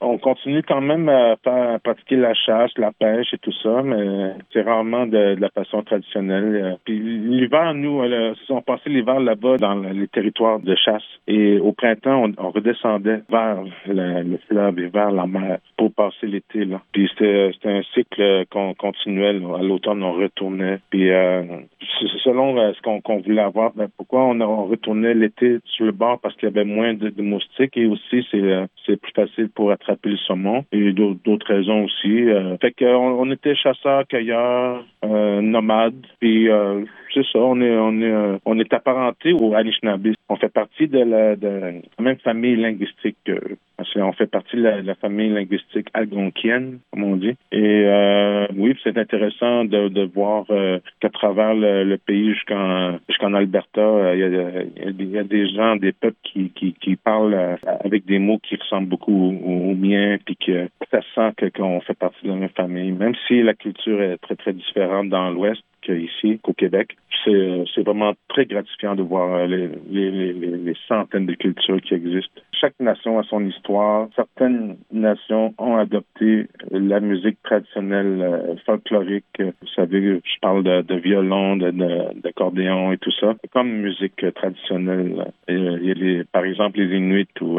on 0.00 0.18
continue 0.18 0.62
quand 0.62 0.80
même 0.80 1.08
à, 1.08 1.36
pratiquer 1.82 2.16
la 2.16 2.34
chasse, 2.34 2.70
la 2.76 2.92
pêche 2.92 3.32
et 3.32 3.38
tout 3.38 3.52
ça, 3.62 3.82
mais 3.82 4.32
c'est 4.52 4.62
rarement 4.62 5.06
de, 5.06 5.36
la 5.38 5.48
façon 5.50 5.82
traditionnelle. 5.82 6.76
Puis 6.84 6.98
l'hiver, 6.98 7.74
nous, 7.74 8.02
on 8.50 8.62
passait 8.62 8.90
l'hiver 8.90 9.20
là-bas 9.20 9.56
dans 9.56 9.74
les 9.74 10.08
territoires 10.08 10.60
de 10.60 10.74
chasse. 10.74 11.02
Et 11.26 11.58
au 11.58 11.72
printemps, 11.72 12.30
on, 12.38 12.50
redescendait 12.50 13.22
vers 13.28 13.58
le, 13.86 14.38
fleuve 14.48 14.78
et 14.78 14.88
vers 14.88 15.10
la 15.10 15.26
mer 15.26 15.58
pour 15.76 15.92
passer 15.92 16.26
l'été. 16.26 16.64
Là. 16.64 16.80
Puis 16.92 17.08
c'était 17.10 17.52
un 17.64 17.82
cycle 17.94 18.44
continuel. 18.78 19.42
À 19.58 19.62
l'automne, 19.62 20.02
on 20.02 20.12
retournait. 20.12 20.78
Puis 20.90 21.10
euh, 21.10 21.42
selon 22.24 22.58
euh, 22.58 22.72
ce 22.72 22.82
qu'on 22.82 23.18
voulait 23.18 23.42
avoir, 23.42 23.72
ben, 23.74 23.88
pourquoi 23.96 24.24
on, 24.24 24.40
on 24.48 24.66
retournait 24.66 25.14
l'été 25.14 25.58
sur 25.64 25.86
le 25.86 25.92
bord 25.92 26.18
parce 26.20 26.34
qu'il 26.36 26.48
y 26.48 26.52
avait 26.52 26.64
moins 26.64 26.94
de, 26.94 27.12
moustiques 27.22 27.76
et 27.76 27.86
aussi 27.86 28.26
c'est 28.30 28.42
euh, 28.42 28.66
c'est 28.86 29.00
plus 29.00 29.12
facile 29.12 29.48
pour 29.50 29.70
attraper 29.70 30.10
le 30.10 30.16
saumon 30.16 30.64
et 30.72 30.92
d'autres 30.92 31.46
raisons 31.54 31.84
aussi. 31.84 32.26
fait 32.60 32.72
qu'on 32.72 33.20
on 33.20 33.30
était 33.30 33.54
chasseurs, 33.54 34.06
cueilleurs, 34.06 34.84
nomades. 35.02 36.06
Puis 36.20 36.48
c'est 37.12 37.26
ça, 37.32 37.38
on 37.38 37.60
est 37.60 37.76
on 37.76 38.00
est 38.00 38.38
on 38.44 38.58
est 38.58 38.72
apparenté 38.72 39.32
aux 39.32 39.54
Anishinaabe. 39.54 40.08
On 40.28 40.36
fait 40.36 40.52
partie 40.52 40.88
de 40.88 40.98
la, 40.98 41.36
de 41.36 41.48
la 41.98 42.04
même 42.04 42.18
famille 42.18 42.56
linguistique 42.56 43.16
on 43.96 44.12
fait 44.12 44.26
partie 44.26 44.56
de 44.56 44.62
la, 44.62 44.94
famille 44.96 45.30
linguistique 45.30 45.88
algonquienne, 45.94 46.80
comme 46.90 47.04
on 47.04 47.16
dit. 47.16 47.36
Et 47.52 47.84
euh, 47.86 48.46
oui, 48.56 48.76
c'est 48.82 48.98
intéressant 48.98 49.64
de, 49.64 50.04
voir 50.12 50.44
euh, 50.50 50.78
qu'à 51.00 51.10
travers 51.10 51.54
le, 51.54 51.96
pays 51.96 52.34
jusqu'en 52.34 53.34
Alberta, 53.34 53.80
euh, 53.80 54.64
il 54.88 55.10
y, 55.10 55.18
a, 55.18 55.24
des 55.24 55.48
gens, 55.48 55.76
des 55.76 55.92
peuples 55.92 56.16
qui 56.24 56.96
parlent 56.96 57.58
avec 57.84 58.06
des 58.06 58.18
mots 58.18 58.38
qui 58.38 58.56
ressemblent 58.56 58.88
beaucoup 58.88 59.12
aux, 59.12 59.74
miens, 59.74 60.16
puis 60.24 60.36
que 60.36 60.68
ça 60.90 61.00
sent 61.14 61.50
qu'on 61.56 61.80
fait 61.80 61.94
partie 61.94 62.24
de 62.24 62.30
la 62.30 62.36
même 62.36 62.48
famille, 62.50 62.92
même 62.92 63.14
si 63.26 63.42
la 63.42 63.54
culture 63.54 64.00
est 64.02 64.18
très, 64.18 64.36
très 64.36 64.52
différente 64.52 65.08
dans 65.08 65.30
l'Ouest 65.30 65.62
ici 65.88 66.38
qu'au 66.42 66.52
Québec. 66.52 66.96
C'est 67.24 67.82
vraiment 67.84 68.14
très 68.28 68.46
gratifiant 68.46 68.94
de 68.94 69.02
voir 69.02 69.46
les, 69.46 69.68
les, 69.90 70.76
centaines 70.86 71.26
de 71.26 71.34
cultures 71.34 71.80
qui 71.82 71.92
existent. 71.92 72.40
Chaque 72.52 72.78
nation 72.80 73.18
a 73.18 73.22
son 73.24 73.44
histoire. 73.44 74.08
Certaines 74.16 74.76
nations 74.90 75.52
ont 75.58 75.76
adopté 75.76 76.46
la 76.70 77.00
musique 77.00 77.36
traditionnelle 77.42 78.56
folklorique. 78.64 79.24
Vous 79.38 79.68
savez, 79.74 80.00
je 80.00 80.40
parle 80.40 80.62
de, 80.62 80.82
de 80.82 80.94
violon, 80.94 81.56
d'accordéon 81.56 82.92
et 82.92 82.98
tout 82.98 83.12
ça. 83.20 83.34
Comme 83.52 83.72
musique 83.72 84.24
traditionnelle. 84.34 85.32
Il 85.48 85.82
y 85.84 86.20
a 86.20 86.24
par 86.32 86.44
exemple 86.44 86.78
les 86.78 86.96
Inuits 86.96 87.28
ou 87.40 87.58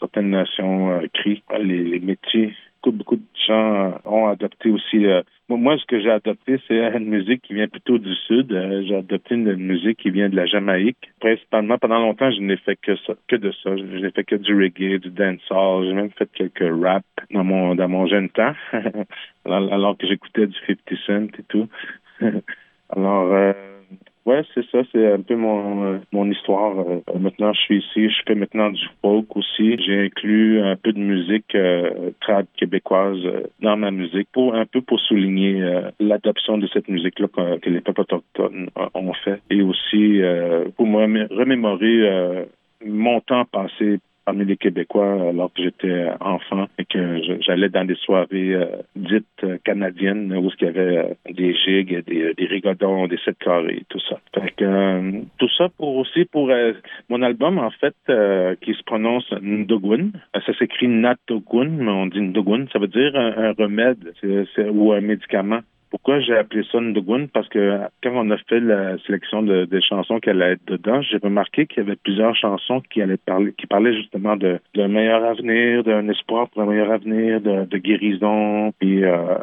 certaines 0.00 0.30
nations 0.30 0.90
euh, 0.90 1.06
crient 1.12 1.42
les, 1.60 2.00
métiers. 2.00 2.54
Beaucoup, 2.82 2.96
beaucoup 2.96 3.16
de 3.16 3.22
gens 3.46 3.86
euh, 3.86 3.90
ont 4.04 4.28
adopté 4.28 4.70
aussi. 4.70 5.06
Euh, 5.06 5.22
moi, 5.48 5.76
ce 5.78 5.84
que 5.86 6.00
j'ai 6.00 6.10
adopté, 6.10 6.60
c'est 6.68 6.78
une 6.78 7.08
musique 7.08 7.42
qui 7.42 7.54
vient 7.54 7.68
plutôt 7.68 7.98
du 7.98 8.14
sud. 8.14 8.48
j'ai 8.86 8.94
adopté 8.94 9.34
une, 9.34 9.54
musique 9.54 9.98
qui 9.98 10.10
vient 10.10 10.28
de 10.28 10.36
la 10.36 10.46
Jamaïque. 10.46 11.10
Principalement, 11.20 11.78
pendant 11.78 11.98
longtemps, 11.98 12.30
je 12.30 12.40
n'ai 12.40 12.56
fait 12.56 12.76
que 12.76 12.96
ça, 12.96 13.14
que 13.26 13.36
de 13.36 13.50
ça. 13.62 13.76
Je 13.76 13.82
n'ai 13.82 14.10
fait 14.10 14.24
que 14.24 14.36
du 14.36 14.54
reggae, 14.54 15.00
du 15.00 15.10
dancehall. 15.10 15.86
J'ai 15.86 15.94
même 15.94 16.10
fait 16.10 16.30
quelques 16.32 16.82
rap 16.82 17.04
dans 17.30 17.44
mon 17.44 17.74
dans 17.74 17.88
mon 17.88 18.06
jeune 18.06 18.28
temps, 18.28 18.54
alors 19.44 19.96
que 19.96 20.06
j'écoutais 20.06 20.46
du 20.46 20.56
50 20.66 20.78
Cent 21.06 21.38
et 21.38 21.44
tout. 21.48 21.68
alors 22.90 23.54
Ouais, 24.28 24.42
c'est 24.54 24.66
ça, 24.70 24.80
c'est 24.92 25.10
un 25.10 25.22
peu 25.22 25.36
mon 25.36 25.84
euh, 25.84 25.98
mon 26.12 26.30
histoire. 26.30 26.78
Euh, 26.78 27.18
maintenant, 27.18 27.50
je 27.54 27.60
suis 27.60 27.78
ici, 27.78 28.10
je 28.10 28.22
fais 28.26 28.34
maintenant 28.34 28.68
du 28.68 28.86
folk 29.00 29.34
aussi. 29.34 29.78
J'ai 29.82 30.04
inclus 30.04 30.60
un 30.60 30.76
peu 30.76 30.92
de 30.92 30.98
musique 30.98 31.54
euh, 31.54 32.10
trad 32.20 32.46
québécoise 32.58 33.24
euh, 33.24 33.44
dans 33.62 33.78
ma 33.78 33.90
musique 33.90 34.28
pour 34.30 34.54
un 34.54 34.66
peu 34.66 34.82
pour 34.82 35.00
souligner 35.00 35.64
l'adoption 35.98 36.58
de 36.58 36.66
cette 36.66 36.88
musique-là 36.88 37.28
que, 37.62 37.70
les 37.70 37.80
peuples 37.80 38.02
autochtones 38.02 38.68
ont 38.92 39.14
fait 39.14 39.40
et 39.48 39.62
aussi 39.62 40.20
pour 40.76 40.86
me 40.86 41.26
remémorer 41.34 42.46
mon 42.84 43.20
temps 43.20 43.46
passé 43.46 43.98
parmi 44.28 44.44
les 44.44 44.58
Québécois 44.58 45.30
alors 45.30 45.50
que 45.54 45.62
j'étais 45.62 46.06
enfant 46.20 46.66
et 46.78 46.84
que 46.84 47.00
j'allais 47.40 47.70
dans 47.70 47.86
des 47.86 47.94
soirées 47.94 48.52
euh, 48.52 48.66
dites 48.94 49.24
euh, 49.42 49.56
canadiennes 49.64 50.34
où 50.36 50.50
il 50.60 50.64
y 50.66 50.68
avait 50.68 50.98
euh, 50.98 51.14
des 51.30 51.54
gigs, 51.54 52.04
des, 52.04 52.34
des 52.34 52.44
rigodons, 52.44 53.06
des 53.06 53.16
sept 53.24 53.38
carrés, 53.38 53.84
tout 53.88 54.00
ça. 54.06 54.18
tout 55.38 55.48
ça 55.56 55.70
pour 55.78 55.96
aussi 55.96 56.26
pour 56.26 56.50
mon 57.08 57.22
album 57.22 57.58
en 57.58 57.70
fait 57.70 57.96
qui 58.60 58.74
se 58.74 58.82
prononce 58.82 59.32
Ndogun. 59.40 60.10
Ça 60.34 60.52
s'écrit 60.58 60.88
Natogun, 60.88 61.70
mais 61.70 61.90
on 61.90 62.06
dit 62.06 62.20
Ndogun. 62.20 62.66
Ça 62.70 62.78
veut 62.78 62.88
dire 62.88 63.12
un, 63.16 63.54
remède 63.58 64.12
ou 64.70 64.92
un 64.92 65.00
médicament. 65.00 65.60
Pourquoi 65.90 66.20
j'ai 66.20 66.36
appelé 66.36 66.64
ça 66.70 66.80
Ndogun? 66.80 67.26
Parce 67.32 67.48
que 67.48 67.80
quand 68.02 68.12
on 68.14 68.30
a 68.30 68.36
fait 68.36 68.60
la 68.60 68.98
sélection 68.98 69.42
de, 69.42 69.64
des 69.64 69.80
chansons 69.80 70.20
qui 70.20 70.30
allaient 70.30 70.52
être 70.52 70.66
dedans, 70.66 71.00
j'ai 71.02 71.16
remarqué 71.16 71.66
qu'il 71.66 71.82
y 71.82 71.86
avait 71.86 71.96
plusieurs 71.96 72.36
chansons 72.36 72.82
qui 72.90 73.00
allaient 73.00 73.16
parler, 73.16 73.54
qui 73.56 73.66
parlaient 73.66 73.94
justement 73.94 74.36
de 74.36 74.60
d'un 74.74 74.88
meilleur 74.88 75.24
avenir, 75.24 75.84
d'un 75.84 76.08
espoir 76.08 76.48
pour 76.50 76.62
un 76.62 76.66
meilleur 76.66 76.92
avenir, 76.92 77.40
de, 77.40 77.64
de 77.64 77.78
guérison. 77.78 78.72
Puis 78.78 79.04
euh, 79.04 79.38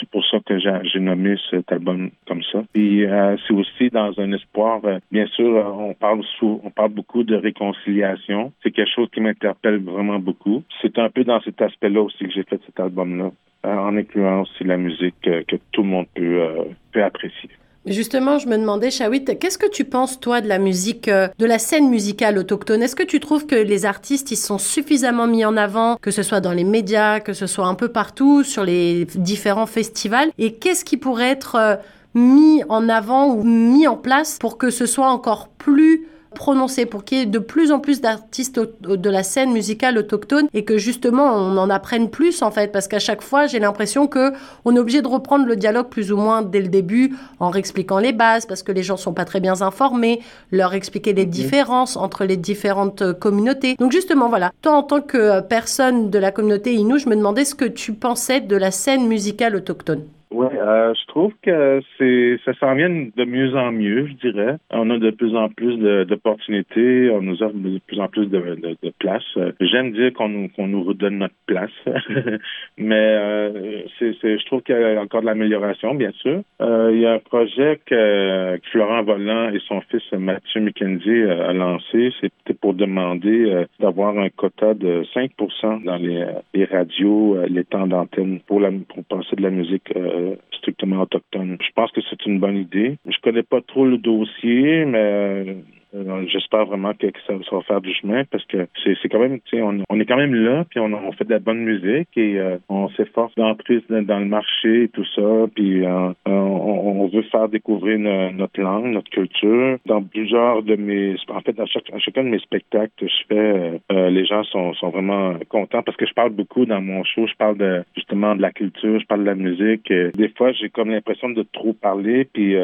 c'est 0.00 0.08
pour 0.08 0.24
ça 0.26 0.38
que 0.40 0.58
j'ai 0.58 1.00
nommé 1.00 1.36
cet 1.50 1.70
album 1.70 2.10
comme 2.26 2.42
ça. 2.50 2.64
Puis 2.72 3.04
euh, 3.04 3.36
c'est 3.46 3.54
aussi 3.54 3.90
dans 3.90 4.18
un 4.18 4.32
espoir. 4.32 4.80
Euh, 4.84 4.98
bien 5.12 5.26
sûr, 5.26 5.56
euh, 5.56 5.64
on 5.64 5.94
parle 5.94 6.24
sous, 6.38 6.60
on 6.64 6.70
parle 6.70 6.90
beaucoup 6.90 7.22
de 7.22 7.36
réconciliation. 7.36 8.52
C'est 8.62 8.70
quelque 8.70 8.90
chose 8.90 9.08
qui 9.12 9.20
m'interpelle 9.20 9.78
vraiment 9.82 10.18
beaucoup. 10.18 10.64
C'est 10.80 10.98
un 10.98 11.10
peu 11.10 11.24
dans 11.24 11.40
cet 11.42 11.60
aspect-là 11.60 12.02
aussi 12.02 12.24
que 12.24 12.32
j'ai 12.32 12.44
fait 12.44 12.60
cet 12.66 12.80
album-là. 12.80 13.30
Euh, 13.66 13.76
en 13.76 13.94
incluant 13.94 14.40
aussi 14.40 14.64
la 14.64 14.78
musique 14.78 15.20
que 15.20 15.56
tout 15.72 15.82
le 15.82 15.88
monde 15.88 16.06
peut 16.14 17.04
apprécier. 17.04 17.50
Justement, 17.86 18.38
je 18.38 18.46
me 18.46 18.58
demandais, 18.58 18.90
Shawit, 18.90 19.38
qu'est-ce 19.38 19.56
que 19.56 19.68
tu 19.68 19.86
penses, 19.86 20.20
toi, 20.20 20.42
de 20.42 20.48
la 20.48 20.58
musique, 20.58 21.08
de 21.08 21.46
la 21.46 21.58
scène 21.58 21.88
musicale 21.88 22.36
autochtone? 22.36 22.82
Est-ce 22.82 22.94
que 22.94 23.02
tu 23.02 23.20
trouves 23.20 23.46
que 23.46 23.54
les 23.54 23.86
artistes, 23.86 24.30
ils 24.30 24.36
sont 24.36 24.58
suffisamment 24.58 25.26
mis 25.26 25.46
en 25.46 25.56
avant, 25.56 25.96
que 25.96 26.10
ce 26.10 26.22
soit 26.22 26.40
dans 26.40 26.52
les 26.52 26.64
médias, 26.64 27.20
que 27.20 27.32
ce 27.32 27.46
soit 27.46 27.66
un 27.66 27.74
peu 27.74 27.88
partout, 27.88 28.44
sur 28.44 28.64
les 28.64 29.06
différents 29.14 29.66
festivals? 29.66 30.30
Et 30.36 30.54
qu'est-ce 30.54 30.84
qui 30.84 30.98
pourrait 30.98 31.30
être 31.30 31.80
mis 32.14 32.62
en 32.68 32.88
avant 32.88 33.28
ou 33.28 33.44
mis 33.44 33.86
en 33.86 33.96
place 33.96 34.36
pour 34.38 34.58
que 34.58 34.68
ce 34.70 34.84
soit 34.84 35.10
encore 35.10 35.48
plus 35.48 36.06
prononcé, 36.34 36.86
pour 36.86 37.04
qu'il 37.04 37.18
y 37.18 37.20
ait 37.22 37.26
de 37.26 37.38
plus 37.38 37.72
en 37.72 37.80
plus 37.80 38.00
d'artistes 38.00 38.60
de 38.80 39.10
la 39.10 39.22
scène 39.22 39.52
musicale 39.52 39.98
autochtone 39.98 40.48
et 40.54 40.64
que 40.64 40.78
justement 40.78 41.24
on 41.24 41.56
en 41.56 41.70
apprenne 41.70 42.10
plus 42.10 42.42
en 42.42 42.50
fait, 42.50 42.72
parce 42.72 42.88
qu'à 42.88 42.98
chaque 42.98 43.22
fois 43.22 43.46
j'ai 43.46 43.58
l'impression 43.58 44.06
que 44.06 44.32
on 44.64 44.74
est 44.76 44.78
obligé 44.78 45.02
de 45.02 45.08
reprendre 45.08 45.46
le 45.46 45.56
dialogue 45.56 45.88
plus 45.88 46.12
ou 46.12 46.16
moins 46.16 46.42
dès 46.42 46.60
le 46.60 46.68
début 46.68 47.14
en 47.40 47.50
réexpliquant 47.50 47.98
les 47.98 48.12
bases, 48.12 48.46
parce 48.46 48.62
que 48.62 48.72
les 48.72 48.82
gens 48.82 48.96
sont 48.96 49.12
pas 49.12 49.24
très 49.24 49.40
bien 49.40 49.60
informés, 49.62 50.20
leur 50.50 50.74
expliquer 50.74 51.12
les 51.12 51.26
différences 51.26 51.96
entre 51.96 52.24
les 52.24 52.36
différentes 52.36 53.02
euh, 53.02 53.12
communautés. 53.12 53.76
Donc 53.78 53.92
justement 53.92 54.28
voilà, 54.28 54.52
toi 54.62 54.72
en 54.72 54.82
tant 54.82 55.00
que 55.00 55.18
euh, 55.18 55.40
personne 55.40 56.10
de 56.10 56.18
la 56.18 56.30
communauté 56.30 56.74
Innu, 56.74 56.98
je 56.98 57.08
me 57.08 57.16
demandais 57.16 57.44
ce 57.44 57.54
que 57.54 57.64
tu 57.64 57.92
pensais 57.92 58.40
de 58.40 58.56
la 58.56 58.70
scène 58.70 59.06
musicale 59.06 59.56
autochtone. 59.56 60.04
Oui, 60.32 60.46
euh, 60.54 60.94
je 60.94 61.06
trouve 61.06 61.32
que 61.42 61.80
c'est 61.98 62.38
ça 62.44 62.54
s'en 62.54 62.74
vient 62.74 62.88
de 62.88 63.24
mieux 63.24 63.54
en 63.56 63.72
mieux, 63.72 64.06
je 64.06 64.28
dirais. 64.28 64.56
On 64.70 64.88
a 64.90 64.98
de 64.98 65.10
plus 65.10 65.34
en 65.34 65.48
plus 65.48 65.76
d'opportunités, 66.06 67.10
on 67.10 67.22
nous 67.22 67.42
offre 67.42 67.56
de 67.56 67.80
plus 67.86 67.98
en 68.00 68.08
plus 68.08 68.26
de, 68.26 68.38
de, 68.38 68.76
de 68.82 68.92
place. 68.98 69.24
J'aime 69.60 69.92
dire 69.92 70.12
qu'on 70.12 70.28
nous, 70.28 70.48
qu'on 70.48 70.68
nous 70.68 70.84
redonne 70.84 71.18
notre 71.18 71.34
place, 71.46 71.70
mais 72.78 72.94
euh, 72.94 73.82
c'est, 73.98 74.12
je 74.22 74.46
trouve 74.46 74.62
qu'il 74.62 74.78
y 74.78 74.84
a 74.84 75.00
encore 75.00 75.22
de 75.22 75.26
l'amélioration, 75.26 75.94
bien 75.94 76.12
sûr. 76.12 76.42
Euh, 76.60 76.90
il 76.92 77.00
y 77.00 77.06
a 77.06 77.14
un 77.14 77.18
projet 77.18 77.80
que, 77.86 78.58
Florent 78.70 79.02
Volant 79.02 79.50
et 79.50 79.60
son 79.66 79.80
fils 79.82 80.02
Mathieu 80.12 80.60
McKenzie 80.60 81.22
a 81.22 81.52
lancé, 81.52 82.12
c'était 82.20 82.54
pour 82.54 82.74
demander 82.74 83.50
euh, 83.50 83.64
d'avoir 83.80 84.16
un 84.18 84.28
quota 84.28 84.74
de 84.74 85.02
5% 85.14 85.84
dans 85.84 85.96
les, 85.96 86.24
les 86.54 86.64
radios, 86.64 87.36
euh, 87.36 87.46
les 87.48 87.64
temps 87.64 87.86
d'antenne 87.86 88.40
pour, 88.46 88.60
la, 88.60 88.70
pour 88.70 89.04
passer 89.04 89.36
de 89.36 89.42
la 89.42 89.50
musique 89.50 89.92
euh, 90.20 90.36
strictement 90.52 91.02
autochtone. 91.02 91.56
Je 91.60 91.72
pense 91.74 91.90
que 91.92 92.00
c'est 92.08 92.24
une 92.26 92.38
bonne 92.38 92.56
idée. 92.56 92.98
Je 93.06 93.16
connais 93.22 93.42
pas 93.42 93.60
trop 93.60 93.86
le 93.86 93.98
dossier, 93.98 94.84
mais 94.84 94.98
euh, 94.98 95.54
j'espère 95.92 96.66
vraiment 96.66 96.92
que, 96.94 97.06
ça, 97.26 97.34
va 97.34 97.62
faire 97.62 97.80
du 97.80 97.92
chemin 97.94 98.24
parce 98.24 98.44
que 98.44 98.68
c'est 98.84 99.08
quand 99.08 99.18
même, 99.18 99.40
tu 99.40 99.56
sais, 99.56 99.62
on, 99.62 99.82
on, 99.88 100.00
est 100.00 100.06
quand 100.06 100.16
même 100.16 100.34
là, 100.34 100.64
puis 100.68 100.78
on, 100.78 100.92
on, 100.92 101.12
fait 101.12 101.24
de 101.24 101.30
la 101.30 101.38
bonne 101.38 101.60
musique 101.60 102.08
et 102.16 102.38
euh, 102.38 102.58
on 102.68 102.88
s'efforce 102.90 103.34
d'entrer 103.34 103.82
dans 103.88 104.18
le 104.18 104.26
marché 104.26 104.84
et 104.84 104.88
tout 104.88 105.04
ça, 105.14 105.46
puis 105.54 105.84
euh, 105.84 106.12
on, 106.26 107.08
veut 107.12 107.22
faire 107.22 107.48
découvrir 107.48 107.98
notre 107.98 108.60
langue, 108.60 108.92
notre 108.92 109.10
culture. 109.10 109.78
Dans 109.86 110.02
plusieurs 110.02 110.62
de 110.62 110.76
mes, 110.76 111.16
en 111.28 111.40
fait, 111.40 111.54
dans 111.54 111.66
chaque, 111.66 111.90
chacun 111.98 112.22
de 112.22 112.28
mes 112.28 112.38
spectacles 112.38 112.92
que 112.96 113.06
je 113.08 113.24
fais, 113.28 113.80
les 114.10 114.24
gens 114.26 114.44
sont, 114.44 114.74
sont 114.74 114.90
vraiment 114.90 115.34
contents 115.48 115.82
parce 115.82 115.96
que 115.96 116.06
je 116.06 116.14
parle 116.14 116.30
beaucoup 116.30 116.66
dans 116.66 116.80
mon 116.80 117.02
show, 117.02 117.26
je 117.26 117.34
parle 117.34 117.56
de 117.56 117.82
justement 117.96 118.36
de 118.36 118.42
la 118.42 118.52
culture, 118.52 119.00
je 119.00 119.06
parle 119.06 119.22
de 119.22 119.26
la 119.26 119.34
musique. 119.34 119.92
Des 119.92 120.28
fois, 120.36 120.52
j'ai 120.52 120.68
comme 120.68 120.90
l'impression 120.90 121.30
de 121.30 121.42
trop 121.52 121.72
parler, 121.72 122.26
puis 122.32 122.54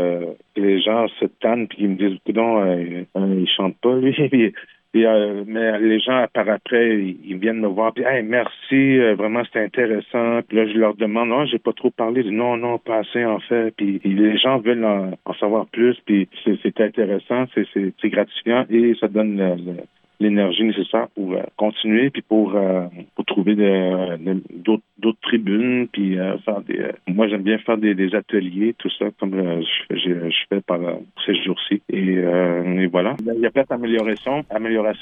les 0.57 0.81
gens 0.81 1.09
se 1.21 1.25
tannent, 1.41 1.67
puis 1.67 1.79
ils 1.81 1.89
me 1.89 1.97
disent, 1.97 2.19
non, 2.35 2.63
euh, 3.17 3.41
il 3.41 3.49
chante 3.49 3.77
pas, 3.81 3.95
lui. 3.97 4.53
Euh, 5.05 5.45
mais 5.47 5.79
les 5.81 6.01
gens, 6.01 6.27
par 6.33 6.49
après, 6.49 6.99
ils 6.99 7.37
viennent 7.37 7.61
me 7.61 7.69
voir, 7.69 7.93
puis 7.93 8.05
hey, 8.05 8.23
merci, 8.23 8.99
euh, 8.99 9.15
vraiment 9.15 9.45
c'était 9.45 9.65
intéressant. 9.65 10.41
Puis 10.49 10.57
là, 10.57 10.67
je 10.67 10.79
leur 10.79 10.95
demande, 10.95 11.29
non, 11.29 11.45
j'ai 11.47 11.59
pas 11.59 11.73
trop 11.73 11.91
parlé. 11.91 12.25
non, 12.31 12.57
non, 12.57 12.79
pas 12.79 12.99
assez 12.99 13.25
en 13.25 13.41
fait. 13.41 13.75
Puis, 13.77 14.01
les 14.05 14.39
gens 14.39 14.59
veulent 14.59 14.85
en, 14.85 15.35
savoir 15.35 15.67
plus, 15.67 15.97
puis 16.07 16.29
c'est 16.45 16.81
intéressant, 16.81 17.45
c'est 17.55 18.09
gratifiant 18.09 18.65
et 18.71 18.95
ça 18.99 19.09
donne 19.09 19.85
l'énergie 20.19 20.65
nécessaire 20.65 21.09
pour 21.15 21.35
euh, 21.35 21.43
continuer 21.57 22.09
puis 22.09 22.23
pour 22.23 22.57
pour 23.15 23.25
trouver 23.27 23.55
d'autres 23.55 24.83
d'autres 24.99 25.21
tribunes 25.23 25.89
puis 25.89 26.19
euh, 26.19 26.39
faire 26.39 26.61
des 26.63 26.91
moi 27.07 27.29
j'aime 27.29 27.43
bien 27.43 27.59
faire 27.59 27.79
des, 27.79 27.97
ateliers 28.15 28.75
tout 28.79 28.91
ça 28.99 29.07
comme 29.19 29.35
je, 29.35 29.97
je, 29.97 30.37
fais 30.49 30.61
par 30.61 30.79
ces 31.25 31.35
jours-ci. 31.43 31.83
Et, 31.93 32.21
voilà. 32.89 33.17
Il 33.21 33.41
y 33.41 33.47
a 33.47 33.51
peut-être 33.51 33.73
amélioration 33.73 34.45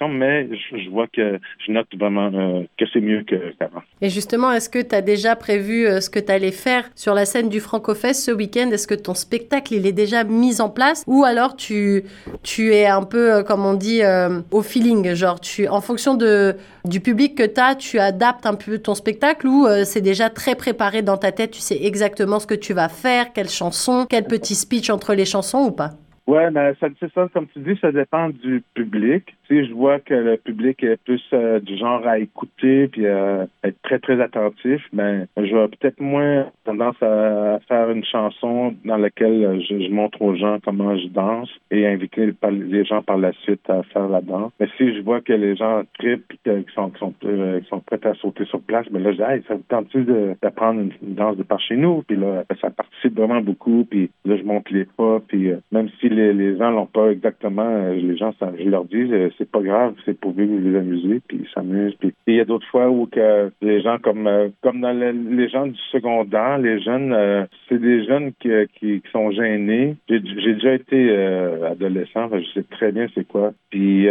mais 0.08 0.48
je, 0.52 0.88
vois 0.90 1.06
que 1.06 1.38
je 1.66 1.72
note 1.72 1.86
vraiment 1.98 2.30
que 2.78 2.84
c'est 2.92 3.00
mieux 3.00 3.24
qu'avant. 3.24 3.82
Et 4.00 4.08
justement 4.08 4.52
est-ce 4.52 4.68
que 4.68 4.82
tu 4.82 4.94
as 4.94 5.02
déjà 5.02 5.36
prévu 5.36 5.86
ce 6.00 6.08
que 6.08 6.18
tu 6.18 6.32
allais 6.32 6.50
faire 6.50 6.84
sur 6.94 7.14
la 7.14 7.24
scène 7.24 7.48
du 7.48 7.60
Francofest 7.60 8.24
ce 8.24 8.30
week-end? 8.30 8.70
Est-ce 8.70 8.86
que 8.86 8.94
ton 8.94 9.14
spectacle 9.14 9.74
il 9.74 9.86
est 9.86 9.92
déjà 9.92 10.24
mis 10.24 10.60
en 10.60 10.70
place? 10.70 11.04
Ou 11.06 11.24
alors 11.24 11.56
tu 11.56 12.04
tu 12.42 12.72
es 12.72 12.86
un 12.86 13.02
peu 13.02 13.42
comme 13.44 13.64
on 13.64 13.74
dit 13.74 14.02
au 14.50 14.62
feeling 14.62 15.14
Genre, 15.14 15.40
tu, 15.40 15.68
en 15.68 15.80
fonction 15.80 16.14
de, 16.14 16.56
du 16.84 17.00
public 17.00 17.34
que 17.34 17.42
tu 17.44 17.60
as, 17.60 17.74
tu 17.74 17.98
adaptes 17.98 18.46
un 18.46 18.54
peu 18.54 18.78
ton 18.78 18.94
spectacle 18.94 19.46
ou 19.46 19.66
euh, 19.66 19.83
c'est 19.84 20.00
déjà 20.00 20.30
très 20.30 20.54
préparé 20.54 21.02
dans 21.02 21.16
ta 21.16 21.32
tête, 21.32 21.50
tu 21.52 21.60
sais 21.60 21.78
exactement 21.82 22.40
ce 22.40 22.46
que 22.46 22.54
tu 22.54 22.74
vas 22.74 22.88
faire, 22.88 23.32
quelle 23.32 23.50
chanson, 23.50 24.06
quel 24.08 24.24
petit 24.24 24.54
speech 24.54 24.90
entre 24.90 25.14
les 25.14 25.24
chansons 25.24 25.66
ou 25.66 25.70
pas? 25.70 25.92
Ouais, 26.26 26.50
mais 26.50 26.72
ça, 26.80 26.88
c'est 26.98 27.12
ça, 27.12 27.28
comme 27.34 27.46
tu 27.48 27.58
dis, 27.58 27.78
ça 27.80 27.92
dépend 27.92 28.30
du 28.30 28.62
public. 28.72 29.36
Si 29.46 29.66
je 29.66 29.74
vois 29.74 30.00
que 30.00 30.14
le 30.14 30.38
public 30.38 30.82
est 30.82 30.96
plus 31.04 31.22
euh, 31.34 31.60
du 31.60 31.76
genre 31.76 32.06
à 32.06 32.18
écouter 32.18 32.88
puis 32.88 33.04
euh, 33.04 33.44
être 33.62 33.76
très 33.82 33.98
très 33.98 34.18
attentif, 34.22 34.80
ben 34.94 35.26
je 35.36 35.54
vais 35.54 35.68
peut-être 35.68 36.00
moins 36.00 36.46
tendance 36.64 36.96
à, 37.02 37.58
faire 37.68 37.90
une 37.90 38.04
chanson 38.04 38.74
dans 38.86 38.96
laquelle 38.96 39.62
je, 39.68 39.90
montre 39.90 40.22
aux 40.22 40.34
gens 40.34 40.58
comment 40.64 40.96
je 40.96 41.08
danse 41.08 41.50
et 41.70 41.86
inviter 41.86 42.32
les 42.50 42.84
gens 42.86 43.02
par 43.02 43.18
la 43.18 43.32
suite 43.42 43.68
à 43.68 43.82
faire 43.82 44.08
la 44.08 44.22
danse. 44.22 44.50
Mais 44.58 44.68
si 44.78 44.94
je 44.96 45.02
vois 45.02 45.20
que 45.20 45.34
les 45.34 45.56
gens 45.56 45.82
trippent 45.98 46.32
et 46.32 46.38
qu'ils 46.64 46.74
sont, 46.74 46.90
sont, 46.98 47.12
euh, 47.24 47.60
sont 47.68 47.80
prêts 47.80 48.00
à 48.04 48.14
sauter 48.14 48.46
sur 48.46 48.62
place, 48.62 48.86
ben 48.90 49.02
là 49.02 49.12
je 49.12 49.16
dis 49.18 49.22
hey, 49.22 49.42
ça 49.46 49.56
vous 49.56 49.64
tente-tu 49.68 50.06
d'apprendre 50.40 50.80
une, 50.80 51.14
danse 51.14 51.36
de 51.36 51.42
par 51.42 51.60
chez 51.60 51.76
nous? 51.76 52.02
Puis 52.08 52.16
là, 52.16 52.44
ça 52.62 52.70
participe 52.70 53.14
vraiment 53.14 53.42
beaucoup. 53.42 53.86
Puis 53.90 54.10
là, 54.24 54.38
je 54.38 54.42
monte 54.42 54.70
les 54.70 54.86
pas. 54.86 55.20
Puis 55.28 55.50
même 55.70 55.90
si 56.00 56.08
les, 56.14 56.32
les 56.32 56.56
gens 56.56 56.70
l'ont 56.70 56.86
pas 56.86 57.10
exactement, 57.10 57.88
les 57.90 58.16
gens, 58.16 58.32
je 58.40 58.68
leur 58.68 58.84
dis 58.84 59.10
c'est 59.38 59.50
pas 59.50 59.60
grave, 59.60 59.94
c'est 60.04 60.18
pour 60.18 60.32
vous 60.32 60.40
les 60.40 60.76
amuser, 60.76 61.20
puis 61.26 61.40
ils 61.42 61.48
s'amusent. 61.54 61.94
Puis 62.00 62.12
il 62.26 62.36
y 62.36 62.40
a 62.40 62.44
d'autres 62.44 62.66
fois 62.68 62.88
où 62.88 63.06
que 63.06 63.50
les 63.60 63.80
gens, 63.80 63.98
comme 63.98 64.26
euh, 64.26 64.48
comme 64.62 64.80
dans 64.80 64.92
les 64.92 65.48
gens 65.48 65.66
du 65.66 65.78
secondaire, 65.90 66.58
les 66.58 66.80
jeunes, 66.80 67.12
euh, 67.12 67.44
c'est 67.68 67.80
des 67.80 68.04
jeunes 68.04 68.32
qui, 68.40 68.50
qui, 68.78 69.02
sont 69.12 69.30
gênés. 69.30 69.96
J'ai 70.08 70.20
déjà 70.20 70.74
été 70.74 71.08
euh, 71.10 71.70
adolescent, 71.70 72.28
je 72.32 72.52
sais 72.54 72.64
très 72.70 72.92
bien 72.92 73.06
c'est 73.14 73.26
quoi. 73.26 73.52
Puis 73.70 74.04